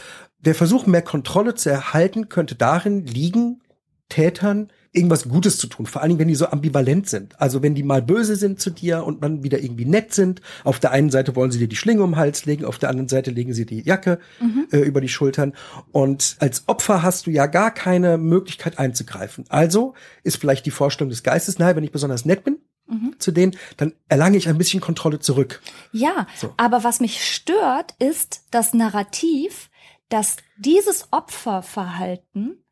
[0.44, 3.60] der Versuch, mehr Kontrolle zu erhalten, könnte darin liegen,
[4.08, 5.86] Tätern irgendwas Gutes zu tun.
[5.86, 7.40] Vor allen Dingen, wenn die so ambivalent sind.
[7.40, 10.40] Also wenn die mal böse sind zu dir und dann wieder irgendwie nett sind.
[10.62, 12.90] Auf der einen Seite wollen sie dir die Schlinge um den Hals legen, auf der
[12.90, 14.68] anderen Seite legen sie die Jacke mhm.
[14.70, 15.52] äh, über die Schultern.
[15.90, 19.44] Und als Opfer hast du ja gar keine Möglichkeit einzugreifen.
[19.48, 23.14] Also ist vielleicht die Vorstellung des Geistes, naja, wenn ich besonders nett bin, Mhm.
[23.18, 25.62] zu denen, dann erlange ich ein bisschen Kontrolle zurück.
[25.92, 26.52] Ja, so.
[26.58, 29.70] aber was mich stört, ist das Narrativ,
[30.08, 32.64] dass dieses Opferverhalten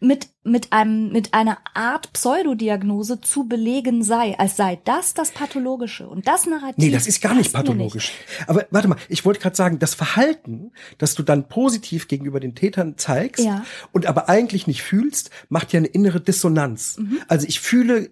[0.00, 6.06] mit, mit einem, mit einer Art Pseudodiagnose zu belegen sei, als sei das das Pathologische.
[6.08, 6.76] Und das Narrativ.
[6.76, 8.12] Nee, das ist gar nicht pathologisch.
[8.12, 8.48] Nicht.
[8.48, 12.54] Aber warte mal, ich wollte gerade sagen, das Verhalten, das du dann positiv gegenüber den
[12.54, 13.64] Tätern zeigst ja.
[13.92, 16.98] und aber eigentlich nicht fühlst, macht ja eine innere Dissonanz.
[16.98, 17.20] Mhm.
[17.28, 18.10] Also ich fühle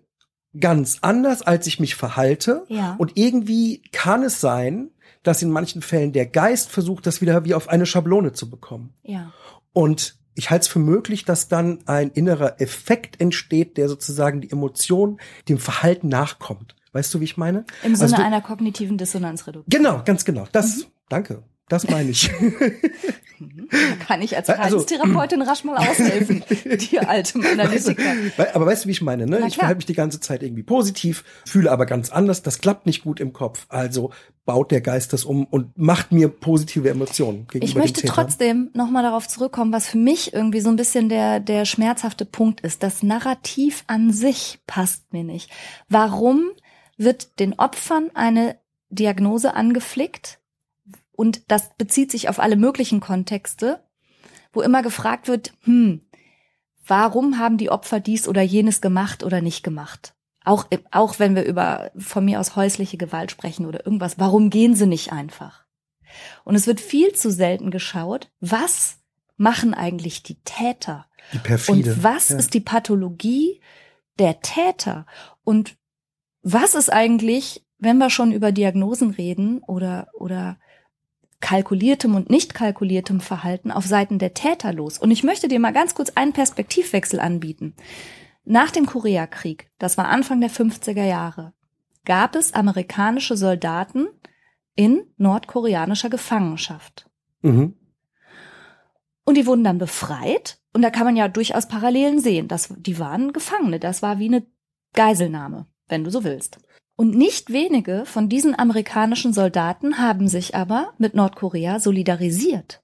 [0.59, 2.65] ganz anders, als ich mich verhalte.
[2.69, 2.95] Ja.
[2.99, 4.91] Und irgendwie kann es sein,
[5.23, 8.95] dass in manchen Fällen der Geist versucht, das wieder wie auf eine Schablone zu bekommen.
[9.03, 9.33] Ja.
[9.73, 14.51] Und ich halte es für möglich, dass dann ein innerer Effekt entsteht, der sozusagen die
[14.51, 16.75] Emotion dem Verhalten nachkommt.
[16.93, 17.65] Weißt du, wie ich meine?
[17.83, 19.65] Im Sinne also du, einer kognitiven Dissonanzreduktion.
[19.69, 20.47] Genau, ganz genau.
[20.53, 20.85] Das, mhm.
[21.09, 21.43] danke.
[21.73, 22.31] Das meine ich.
[23.41, 26.45] Da kann ich als Verhaltenstherapeutin also, rasch mal aushelfen,
[26.91, 28.13] die alte Analytiker.
[28.53, 29.25] Aber weißt du, wie ich meine?
[29.25, 29.43] Ne?
[29.49, 32.43] Ich verhalte mich die ganze Zeit irgendwie positiv, fühle aber ganz anders.
[32.43, 33.65] Das klappt nicht gut im Kopf.
[33.71, 34.11] Also
[34.45, 38.91] baut der Geist das um und macht mir positive Emotionen gegenüber Ich möchte trotzdem noch
[38.91, 42.83] mal darauf zurückkommen, was für mich irgendwie so ein bisschen der der schmerzhafte Punkt ist.
[42.83, 45.51] Das Narrativ an sich passt mir nicht.
[45.89, 46.51] Warum
[46.99, 48.57] wird den Opfern eine
[48.91, 50.42] Diagnose angeflickt?
[51.23, 53.81] Und das bezieht sich auf alle möglichen Kontexte,
[54.53, 56.01] wo immer gefragt wird, hm,
[56.85, 60.17] warum haben die Opfer dies oder jenes gemacht oder nicht gemacht?
[60.45, 64.75] Auch, auch wenn wir über von mir aus häusliche Gewalt sprechen oder irgendwas, warum gehen
[64.75, 65.65] sie nicht einfach?
[66.43, 68.97] Und es wird viel zu selten geschaut, was
[69.37, 71.07] machen eigentlich die Täter?
[71.33, 71.93] Die perfide.
[71.93, 72.39] Und was ja.
[72.39, 73.61] ist die Pathologie
[74.19, 75.07] der Täter?
[75.45, 75.77] Und
[76.43, 80.59] was ist eigentlich, wenn wir schon über Diagnosen reden oder, oder
[81.43, 84.97] kalkuliertem und nicht kalkuliertem Verhalten auf Seiten der Täter los?
[84.97, 87.75] Und ich möchte dir mal ganz kurz einen Perspektivwechsel anbieten.
[88.45, 91.53] Nach dem Koreakrieg, das war Anfang der 50er Jahre,
[92.07, 94.09] gab es amerikanische Soldaten
[94.75, 97.11] in nordkoreanischer Gefangenschaft.
[97.43, 97.77] Mhm.
[99.25, 100.59] Und die wurden dann befreit.
[100.73, 102.49] Und da kann man ja durchaus Parallelen sehen.
[102.49, 103.79] Das, die waren Gefangene.
[103.79, 104.47] Das war wie eine
[104.95, 106.59] Geiselnahme, wenn du so willst.
[106.97, 112.83] Und nicht wenige von diesen amerikanischen Soldaten haben sich aber mit Nordkorea solidarisiert.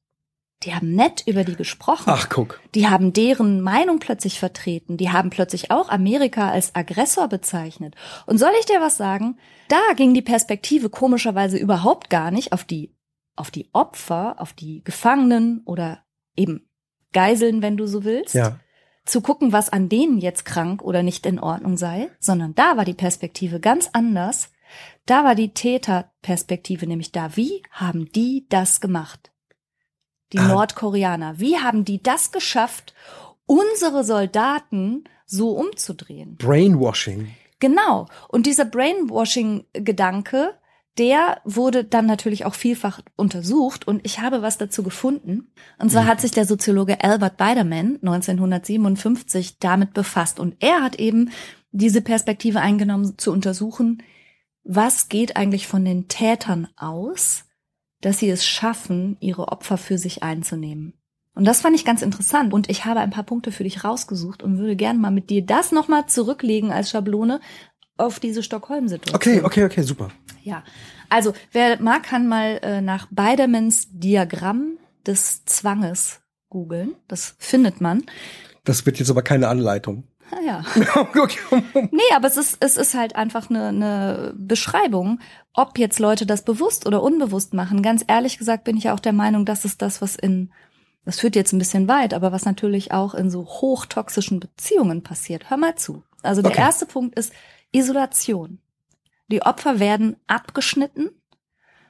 [0.65, 2.07] Die haben nett über die gesprochen.
[2.07, 2.61] Ach, guck.
[2.75, 4.97] Die haben deren Meinung plötzlich vertreten.
[4.97, 7.95] Die haben plötzlich auch Amerika als Aggressor bezeichnet.
[8.27, 9.39] Und soll ich dir was sagen?
[9.69, 12.93] Da ging die Perspektive komischerweise überhaupt gar nicht auf die,
[13.37, 16.03] auf die Opfer, auf die Gefangenen oder
[16.35, 16.69] eben
[17.13, 18.35] Geiseln, wenn du so willst.
[18.35, 18.59] Ja.
[19.09, 22.85] Zu gucken, was an denen jetzt krank oder nicht in Ordnung sei, sondern da war
[22.85, 24.51] die Perspektive ganz anders.
[25.07, 27.35] Da war die Täterperspektive nämlich da.
[27.35, 29.33] Wie haben die das gemacht?
[30.35, 30.49] Die Ah.
[30.49, 31.41] Nordkoreaner.
[31.41, 32.93] Wie haben die das geschafft,
[33.47, 36.37] unsere Soldaten so umzudrehen?
[36.37, 37.35] Brainwashing.
[37.61, 38.09] Genau.
[38.29, 40.55] Und dieser Brainwashing-Gedanke,
[40.99, 45.53] der wurde dann natürlich auch vielfach untersucht und ich habe was dazu gefunden.
[45.79, 51.31] Und zwar hat sich der Soziologe Albert Biderman 1957 damit befasst und er hat eben
[51.71, 54.03] diese Perspektive eingenommen, zu untersuchen,
[54.65, 57.45] was geht eigentlich von den Tätern aus,
[58.01, 60.95] dass sie es schaffen, ihre Opfer für sich einzunehmen.
[61.35, 64.43] Und das fand ich ganz interessant und ich habe ein paar Punkte für dich rausgesucht
[64.43, 67.41] und würde gerne mal mit dir das nochmal zurücklegen als Schablone
[67.99, 69.15] auf diese Stockholm-Situation.
[69.17, 70.11] Okay, okay, okay, super.
[70.43, 70.63] Ja,
[71.09, 76.95] also wer mag, kann mal äh, nach Bidermans Diagramm des Zwanges googeln.
[77.09, 78.05] Das findet man.
[78.65, 80.05] Das wird jetzt aber keine Anleitung.
[80.31, 80.65] Ah ja.
[81.91, 85.21] Nee, aber es ist, es ist halt einfach eine, eine Beschreibung,
[85.55, 87.83] ob jetzt Leute das bewusst oder unbewusst machen.
[87.83, 90.51] Ganz ehrlich gesagt bin ich ja auch der Meinung, das ist das, was in,
[91.05, 95.49] das führt jetzt ein bisschen weit, aber was natürlich auch in so hochtoxischen Beziehungen passiert.
[95.49, 96.03] Hör mal zu.
[96.23, 96.61] Also der Okay.
[96.61, 97.33] erste Punkt ist
[97.73, 98.61] Isolation.
[99.31, 101.11] Die Opfer werden abgeschnitten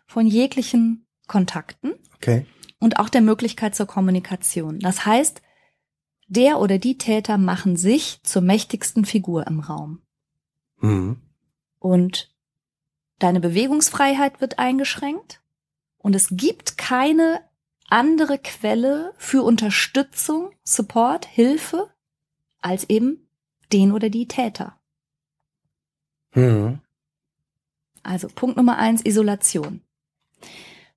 [0.07, 2.47] von jeglichen Kontakten Okay.
[2.81, 4.81] und auch der Möglichkeit zur Kommunikation.
[4.81, 5.43] Das heißt,
[6.27, 10.03] der oder die Täter machen sich zur mächtigsten Figur im Raum.
[10.81, 11.23] Mhm.
[11.79, 12.35] Und
[13.19, 15.43] deine Bewegungsfreiheit wird eingeschränkt
[15.99, 17.41] und es gibt keine
[17.89, 21.91] andere Quelle für Unterstützung, Support, Hilfe
[22.61, 23.29] als eben
[23.73, 24.78] den oder die Täter.
[26.39, 26.81] Mhm.
[28.03, 29.83] Also Punkt Nummer eins, Isolation.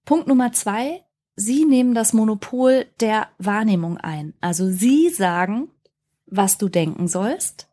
[0.06, 1.04] Punkt Nummer zwei,
[1.36, 4.34] Sie nehmen das Monopol der Wahrnehmung ein.
[4.42, 5.70] Also Sie sagen,
[6.26, 7.70] was du denken sollst,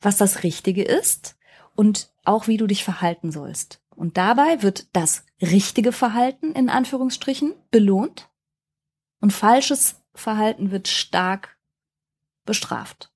[0.00, 1.36] was das Richtige ist
[1.74, 3.82] und auch wie du dich verhalten sollst.
[3.90, 8.30] Und dabei wird das richtige Verhalten in Anführungsstrichen belohnt
[9.20, 11.56] und falsches Verhalten wird stark
[12.44, 13.12] bestraft.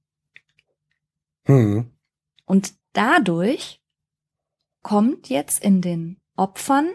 [1.46, 1.90] Mhm.
[2.44, 3.80] Und dadurch
[4.82, 6.88] kommt jetzt in den Opfern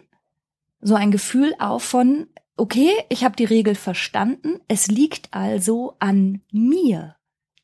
[0.81, 6.41] so ein Gefühl auf von, okay, ich habe die Regel verstanden, es liegt also an
[6.51, 7.15] mir,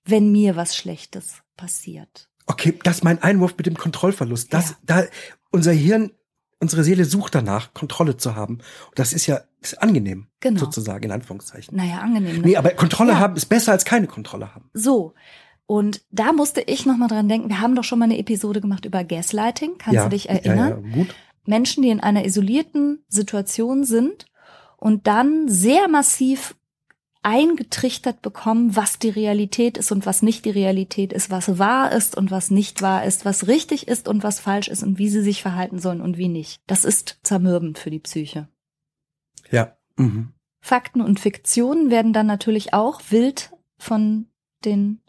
[0.05, 2.29] wenn mir was Schlechtes passiert.
[2.45, 4.53] Okay, das ist mein Einwurf mit dem Kontrollverlust.
[4.53, 4.75] Das, Ja.
[4.83, 5.03] da,
[5.51, 6.11] unser Hirn,
[6.59, 8.55] unsere Seele sucht danach, Kontrolle zu haben.
[8.89, 10.59] Und das ist ja ist angenehm, Genau.
[10.59, 11.75] sozusagen, in Anführungszeichen.
[11.75, 12.37] Naja, angenehm.
[12.37, 12.47] Ne?
[12.47, 13.19] Nee, aber Kontrolle Ja.
[13.19, 14.69] haben ist besser als keine Kontrolle haben.
[14.73, 15.13] So.
[15.67, 18.85] Und da musste ich nochmal dran denken, wir haben doch schon mal eine Episode gemacht
[18.85, 19.77] über Gaslighting.
[19.77, 20.81] Kannst ja, du dich erinnern?
[20.81, 21.15] Ja, ja, gut.
[21.45, 24.27] Menschen, die in einer isolierten Situation sind
[24.77, 26.55] und dann sehr massiv
[27.21, 32.15] eingetrichtert bekommen, was die Realität ist und was nicht die Realität ist, was wahr ist
[32.15, 35.21] und was nicht wahr ist, was richtig ist und was falsch ist und wie sie
[35.21, 36.61] sich verhalten sollen und wie nicht.
[36.67, 38.47] Das ist zermürbend für die Psyche.
[39.51, 39.75] Ja.
[39.97, 40.33] Mhm.
[40.61, 44.27] Fakten und Fiktionen werden dann natürlich auch wild von
[44.63, 45.01] den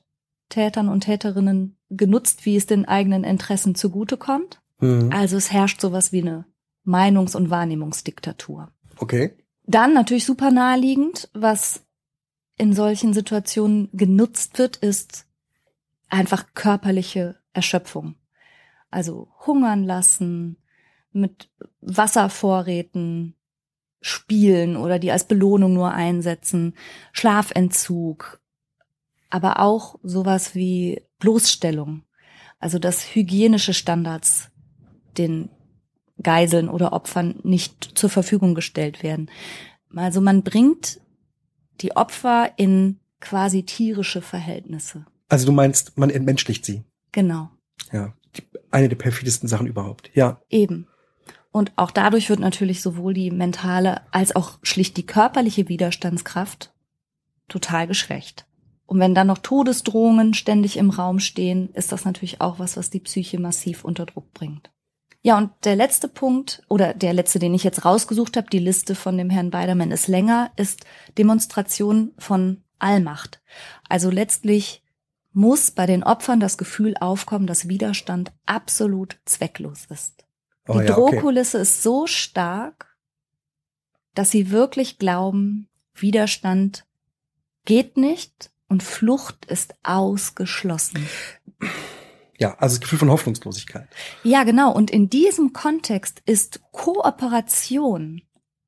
[0.48, 4.60] Tätern und Täterinnen genutzt, wie es den eigenen Interessen zugutekommt.
[4.80, 5.10] Mhm.
[5.12, 6.44] Also es herrscht sowas wie eine
[6.84, 8.70] Meinungs- und Wahrnehmungsdiktatur.
[8.96, 9.36] Okay.
[9.64, 11.82] Dann natürlich super naheliegend, was
[12.56, 15.26] in solchen Situationen genutzt wird, ist
[16.08, 18.16] einfach körperliche Erschöpfung.
[18.90, 20.56] Also hungern lassen,
[21.12, 23.34] mit Wasservorräten
[24.00, 26.74] spielen oder die als Belohnung nur einsetzen,
[27.12, 28.40] Schlafentzug,
[29.30, 32.02] aber auch sowas wie Bloßstellung.
[32.58, 34.50] Also dass hygienische Standards
[35.16, 35.50] den
[36.22, 39.30] Geiseln oder Opfern nicht zur Verfügung gestellt werden.
[39.94, 41.00] Also man bringt
[41.80, 45.06] die Opfer in quasi tierische Verhältnisse.
[45.28, 46.82] Also du meinst, man entmenschlicht sie.
[47.12, 47.50] Genau.
[47.92, 50.10] Ja, die, eine der perfidesten Sachen überhaupt.
[50.14, 50.40] Ja.
[50.50, 50.88] Eben.
[51.50, 56.74] Und auch dadurch wird natürlich sowohl die mentale als auch schlicht die körperliche Widerstandskraft
[57.48, 58.46] total geschwächt.
[58.88, 62.88] Und wenn dann noch Todesdrohungen ständig im Raum stehen, ist das natürlich auch was, was
[62.88, 64.70] die Psyche massiv unter Druck bringt.
[65.20, 68.94] Ja, und der letzte Punkt, oder der letzte, den ich jetzt rausgesucht habe, die Liste
[68.94, 70.86] von dem Herrn Beidermann ist länger, ist
[71.18, 73.42] Demonstration von Allmacht.
[73.90, 74.82] Also letztlich
[75.34, 80.24] muss bei den Opfern das Gefühl aufkommen, dass Widerstand absolut zwecklos ist.
[80.66, 81.16] Die Oh ja, okay.
[81.16, 82.96] Drohkulisse ist so stark,
[84.14, 86.86] dass sie wirklich glauben, Widerstand
[87.66, 91.06] geht nicht und Flucht ist ausgeschlossen.
[92.38, 93.88] Ja, also das Gefühl von Hoffnungslosigkeit.
[94.22, 94.72] Ja, genau.
[94.72, 98.22] Und in diesem Kontext ist Kooperation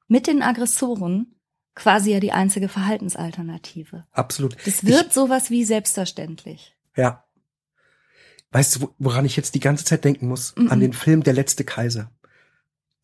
[0.09, 1.36] mit den Aggressoren
[1.76, 4.07] quasi ja die einzige Verhaltensalternative.
[4.11, 4.57] Absolut.
[4.66, 6.76] Das wird sowas wie selbstverständlich.
[6.92, 7.24] Ich, ja.
[8.51, 10.55] Weißt du, wo- woran ich jetzt die ganze Zeit denken muss?
[10.57, 10.68] Mhm.
[10.70, 12.11] An den Film Der letzte Kaiser.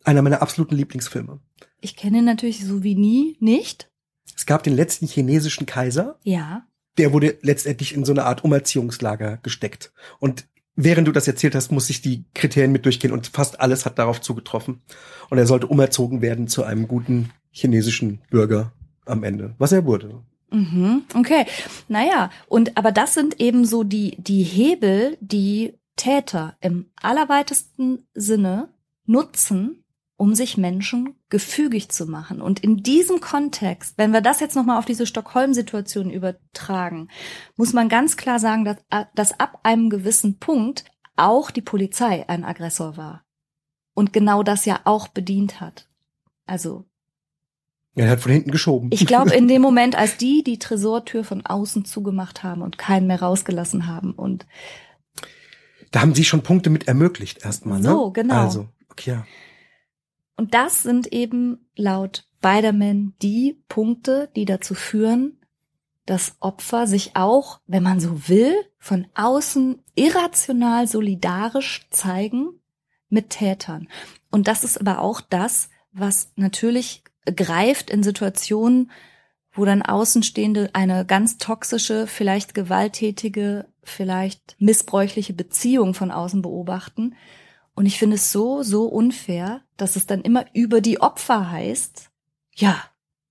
[0.02, 1.40] Einer meiner absoluten Lieblingsfilme.
[1.80, 3.88] Ich kenne ihn natürlich so wie nie nicht.
[4.36, 6.66] Es gab den letzten chinesischen Kaiser, Ja.
[6.98, 9.92] Der wurde letztendlich in so eine Art Umerziehungslager gesteckt.
[10.18, 13.86] Und während du das erzählt hast, muss ich die Kriterien mit durchgehen und fast alles
[13.86, 14.82] hat darauf zugetroffen.
[15.30, 18.72] Und er sollte umerzogen werden zu einem guten chinesischen Bürger
[19.04, 20.22] am Ende, was er wurde.
[20.50, 21.44] Mhm, okay.
[21.88, 28.68] Naja, und aber das sind eben so die, die Hebel, die Täter im allerweitesten Sinne
[29.06, 29.82] nutzen,
[30.16, 32.40] um sich Menschen gefügig zu machen.
[32.40, 37.08] Und in diesem Kontext, wenn wir das jetzt nochmal auf diese Stockholm-Situation übertragen,
[37.56, 38.76] muss man ganz klar sagen, dass,
[39.14, 40.84] dass ab einem gewissen Punkt
[41.16, 43.24] auch die Polizei ein Aggressor war.
[43.94, 45.88] Und genau das ja auch bedient hat.
[46.46, 46.84] Also
[47.94, 48.90] Er hat von hinten geschoben.
[48.92, 53.06] ich glaube, in dem Moment, als die die Tresortür von außen zugemacht haben und keinen
[53.06, 54.46] mehr rausgelassen haben und
[55.92, 57.88] da haben sie schon Punkte mit ermöglicht erstmal, ne?
[57.88, 58.34] So, genau.
[58.34, 59.10] Also, okay.
[59.12, 59.26] ja.
[60.36, 65.40] Und das sind eben laut Biderman die Punkte, die dazu führen,
[66.04, 72.60] dass Opfer sich auch, wenn man so will, von außen irrational solidarisch zeigen
[73.08, 73.88] mit Tätern.
[74.30, 78.90] Und das ist aber auch das, was natürlich greift in Situationen,
[79.52, 87.16] wo dann Außenstehende eine ganz toxische, vielleicht gewalttätige, vielleicht missbräuchliche Beziehung von außen beobachten.
[87.76, 92.10] Und ich finde es so, so unfair, dass es dann immer über die Opfer heißt,
[92.54, 92.82] ja,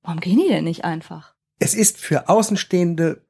[0.03, 1.33] warum gehen die denn nicht einfach?
[1.59, 3.25] Es ist für Außenstehende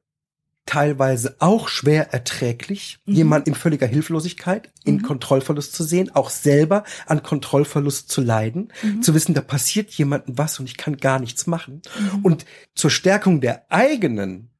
[0.66, 3.14] teilweise auch schwer erträglich, Mhm.
[3.14, 5.02] jemand in völliger Hilflosigkeit, in Mhm.
[5.02, 9.00] Kontrollverlust zu sehen, auch selber an Kontrollverlust zu leiden, Mhm.
[9.00, 11.82] zu wissen, da passiert jemandem was und ich kann gar nichts machen.
[12.14, 12.24] Mhm.
[12.24, 14.50] Und zur Stärkung der eigenen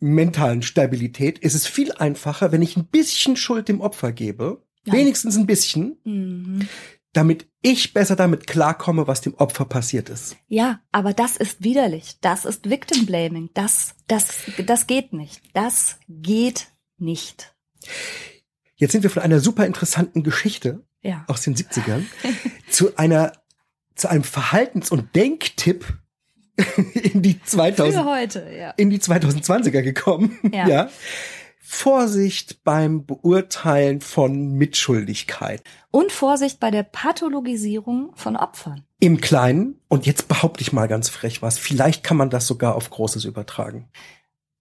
[0.00, 4.92] mentalen Stabilität ist es viel einfacher, wenn ich ein bisschen Schuld dem Opfer gebe, Ja.
[4.92, 6.68] wenigstens ein bisschen, Mhm.
[7.12, 10.36] damit ich besser damit klarkomme, was dem Opfer passiert ist.
[10.48, 12.16] Ja, aber das ist widerlich.
[12.20, 13.50] Das ist Victim Blaming.
[13.54, 14.28] Das, das,
[14.66, 15.40] das geht nicht.
[15.54, 16.68] Das geht
[16.98, 17.54] nicht.
[18.76, 21.24] Jetzt sind wir von einer super interessanten Geschichte Ja.
[21.28, 22.04] aus den 70ern
[22.70, 23.32] zu einer
[23.94, 25.86] zu einem Verhaltens- und Denktipp
[26.94, 28.70] in die Für 2000 heute, ja.
[28.72, 30.36] in die 2020er gekommen.
[30.52, 30.68] Ja.
[30.68, 30.90] ja.
[31.66, 35.62] Vorsicht beim Beurteilen von Mitschuldigkeit.
[35.90, 38.84] Und Vorsicht bei der Pathologisierung von Opfern.
[39.00, 42.74] Im Kleinen, und jetzt behaupte ich mal ganz frech was, vielleicht kann man das sogar
[42.74, 43.88] auf Großes übertragen.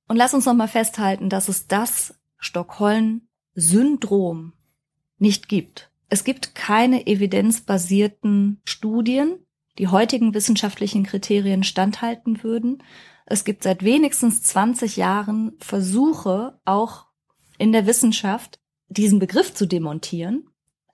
[0.07, 4.53] Und lass uns noch mal festhalten, dass es das Stockholm-Syndrom
[5.17, 5.91] nicht gibt.
[6.07, 9.45] Es gibt keine evidenzbasierten Studien,
[9.77, 12.81] die heutigen wissenschaftlichen Kriterien standhalten würden.
[13.33, 17.07] Es gibt seit wenigstens 20 Jahren Versuche, auch
[17.57, 18.59] in der Wissenschaft,
[18.89, 20.49] diesen Begriff zu demontieren.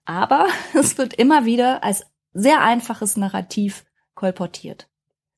[0.05, 3.83] Aber es wird immer wieder als sehr einfaches Narrativ
[4.15, 4.89] kolportiert.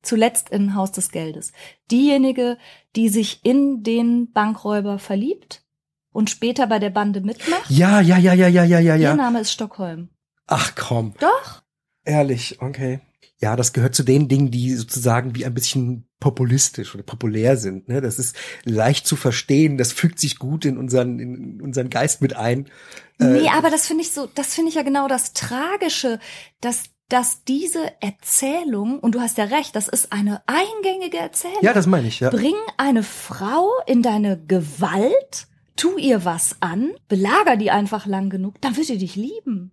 [0.04, 1.54] Zuletzt in Haus des Geldes.
[1.90, 2.60] Diejenige,
[2.96, 5.64] die sich in den Bankräuber verliebt
[6.12, 9.16] und später bei der Bande mitmacht, Ja, ja, ja, ja, ja, ja, ja, ihr.
[9.16, 10.10] Name ist Stockholm.
[10.46, 11.64] Ach komm, Doch.
[12.04, 13.00] ehrlich, okay.
[13.42, 17.88] Ja, das gehört zu den Dingen, die sozusagen wie ein bisschen populistisch oder populär sind.
[17.88, 18.00] Ne?
[18.00, 18.36] Das ist
[18.66, 22.70] leicht zu verstehen, das fügt sich gut in unseren, in unseren Geist mit ein.
[23.18, 26.20] Nee, Äh, aber das finde ich so, das finde ich ja genau das Tragische,
[26.62, 31.64] dass, dass diese Erzählung, und du hast ja recht, das ist eine eingängige Erzählung.
[31.64, 32.30] Ja, das meine ich, ja.
[32.30, 38.62] Bring eine Frau in deine Gewalt, tu ihr was an, belager die einfach lang genug,
[38.62, 39.72] dann wird sie dich lieben.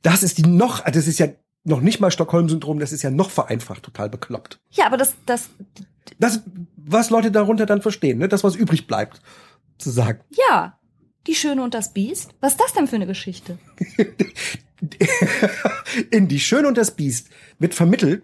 [0.00, 1.28] Das ist die noch, das ist ja
[1.66, 4.58] noch nicht mal Stockholm-Syndrom, das ist ja noch vereinfacht, total bekloppt.
[4.70, 5.50] Ja, aber das, das,
[6.18, 6.42] Das,
[6.76, 8.28] was Leute darunter dann verstehen, ne?
[8.28, 9.20] das, was übrig bleibt,
[9.78, 10.20] zu sagen.
[10.48, 10.78] ja.
[11.26, 12.30] Die Schöne und das Biest?
[12.38, 13.58] Was ist das denn für eine Geschichte?
[16.12, 18.22] In Die Schöne und das Biest wird vermittelt,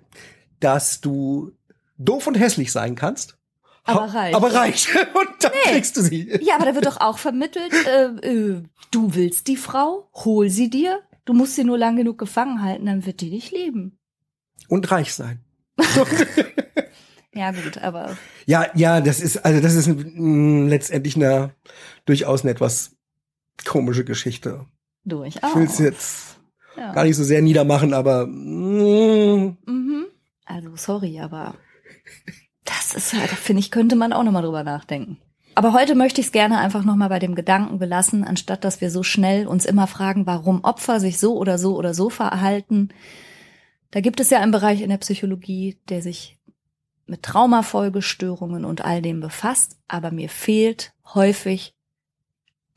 [0.61, 1.51] dass du
[1.99, 3.37] doof und hässlich sein kannst.
[3.85, 4.35] Aber reich.
[4.37, 4.89] Aber reich.
[5.15, 6.39] Und dann kriegst du sie.
[6.41, 8.63] Ja, aber da wird doch auch vermittelt, äh, äh,
[8.93, 11.01] du willst die Frau, hol sie dir.
[11.25, 13.99] Du musst sie nur lang genug gefangen halten, dann wird die dich lieben.
[14.69, 15.45] Und reich sein.
[17.35, 21.55] Ja, gut, aber Ja, ja, das ist, also das ist mm, letztendlich eine
[22.05, 22.95] durchaus eine etwas
[23.65, 24.67] komische Geschichte.
[25.05, 25.51] durchaus.
[25.51, 26.39] Ich will es jetzt
[26.77, 26.93] ja.
[26.93, 30.07] gar nicht so sehr niedermachen, aber mm, Mhm.
[30.45, 31.55] Also, sorry, aber
[32.65, 35.19] das ist halt, finde ich, könnte man auch nochmal drüber nachdenken.
[35.55, 38.91] Aber heute möchte ich es gerne einfach nochmal bei dem Gedanken belassen, anstatt dass wir
[38.91, 42.89] so schnell uns immer fragen, warum Opfer sich so oder so oder so verhalten.
[43.91, 46.39] Da gibt es ja einen Bereich in der Psychologie, der sich
[47.07, 51.75] mit Traumafolgestörungen und all dem befasst, aber mir fehlt häufig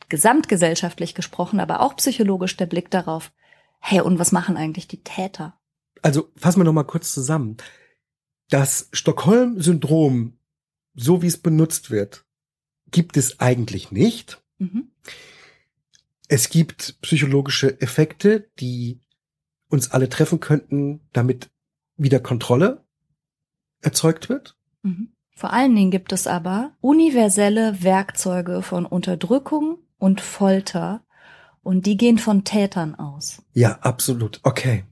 [0.09, 3.31] gesamtgesellschaftlich gesprochen, aber auch psychologisch der Blick darauf,
[3.79, 5.57] hey, und was machen eigentlich die Täter?
[6.05, 7.57] also fassen wir noch mal kurz zusammen.
[8.49, 10.37] Das Stockholm-Syndrom,
[10.93, 12.24] so wie es benutzt wird,
[12.95, 14.41] gibt es eigentlich nicht.
[14.57, 14.87] Mhm.
[16.29, 19.01] Es gibt psychologische Effekte, die
[19.67, 21.49] uns alle treffen könnten, damit
[21.97, 22.85] wieder Kontrolle
[23.81, 24.55] erzeugt wird.
[24.81, 25.11] Mhm.
[25.35, 31.03] Vor allen Dingen gibt es aber universelle Werkzeuge von Unterdrückung und Folter
[31.63, 33.41] und die gehen von Tätern aus.
[33.51, 34.39] Ja, absolut.
[34.43, 34.85] Okay.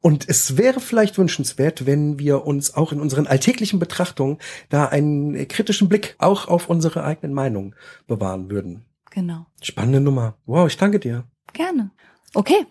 [0.00, 5.48] Und es wäre vielleicht wünschenswert, wenn wir uns auch in unseren alltäglichen Betrachtungen da einen
[5.48, 7.74] kritischen Blick auch auf unsere eigenen Meinungen
[8.06, 8.84] bewahren würden.
[9.10, 9.46] Genau.
[9.62, 10.36] Spannende Nummer.
[10.46, 11.24] Wow, ich danke dir.
[11.52, 11.90] Gerne.
[12.34, 12.66] Okay.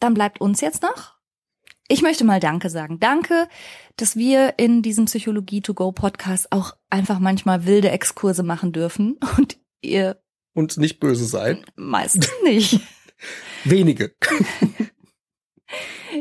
[0.00, 1.14] Dann bleibt uns jetzt noch.
[1.88, 2.98] Ich möchte mal Danke sagen.
[2.98, 3.48] Danke,
[3.96, 9.18] dass wir in diesem Psychologie to go Podcast auch einfach manchmal wilde Exkurse machen dürfen
[9.38, 10.20] und ihr
[10.54, 11.64] Und nicht böse sein.
[11.76, 12.80] meistens nicht.
[13.64, 14.14] Wenige.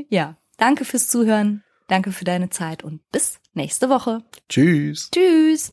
[0.10, 0.38] Ja.
[0.58, 1.64] Danke fürs Zuhören.
[1.88, 4.24] Danke für deine Zeit und bis nächste Woche.
[4.50, 5.10] Tschüss.
[5.12, 5.72] Tschüss.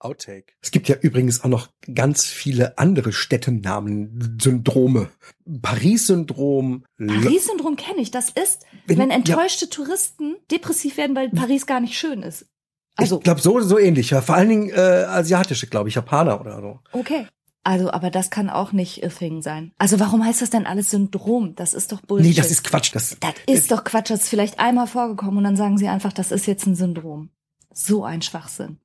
[0.00, 0.54] Outtake.
[0.60, 5.10] Es gibt ja übrigens auch noch ganz viele andere Städtenamen, Syndrome.
[5.62, 6.84] Paris-Syndrom.
[6.98, 8.10] Paris-Syndrom kenne ich.
[8.10, 9.16] Das ist, Wenn- wenn, ja.
[9.16, 12.46] enttäuschte Touristen depressiv werden, weil Paris gar nicht schön ist.
[12.96, 14.10] Also, ich glaube so so ähnlich.
[14.10, 14.20] Ja.
[14.20, 14.74] Vor allen Dingen äh,
[15.06, 16.80] asiatische, glaube ich, Japaner oder so.
[16.92, 17.26] okay.
[17.64, 19.72] Also, aber das kann auch nicht a thing sein.
[19.78, 21.54] Also, warum heißt das denn alles Syndrom?
[21.54, 22.30] Das ist doch Bullshit.
[22.30, 22.94] Nee, das ist Quatsch.
[22.94, 24.10] Das, Das ist doch Quatsch.
[24.10, 27.30] Das ist vielleicht einmal vorgekommen und dann sagen sie einfach, das ist jetzt ein Syndrom.
[27.72, 28.78] So ein Schwachsinn.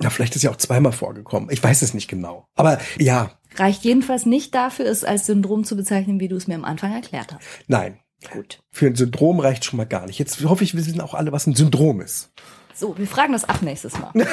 [0.00, 1.50] na, vielleicht ist ja auch zweimal vorgekommen.
[1.50, 2.46] Ich weiß es nicht genau.
[2.54, 6.54] Aber ja, Reicht jedenfalls nicht dafür, es als Syndrom zu bezeichnen, wie du es mir
[6.54, 7.42] am Anfang erklärt hast.
[7.66, 7.98] nein.
[8.32, 8.58] Gut.
[8.72, 10.18] Für ein Syndrom reicht schon mal gar nicht.
[10.18, 12.32] Jetzt hoffe ich, wir wissen auch alle, was ein Syndrom ist.
[12.74, 14.10] So, wir fragen das ab nächstes Mal.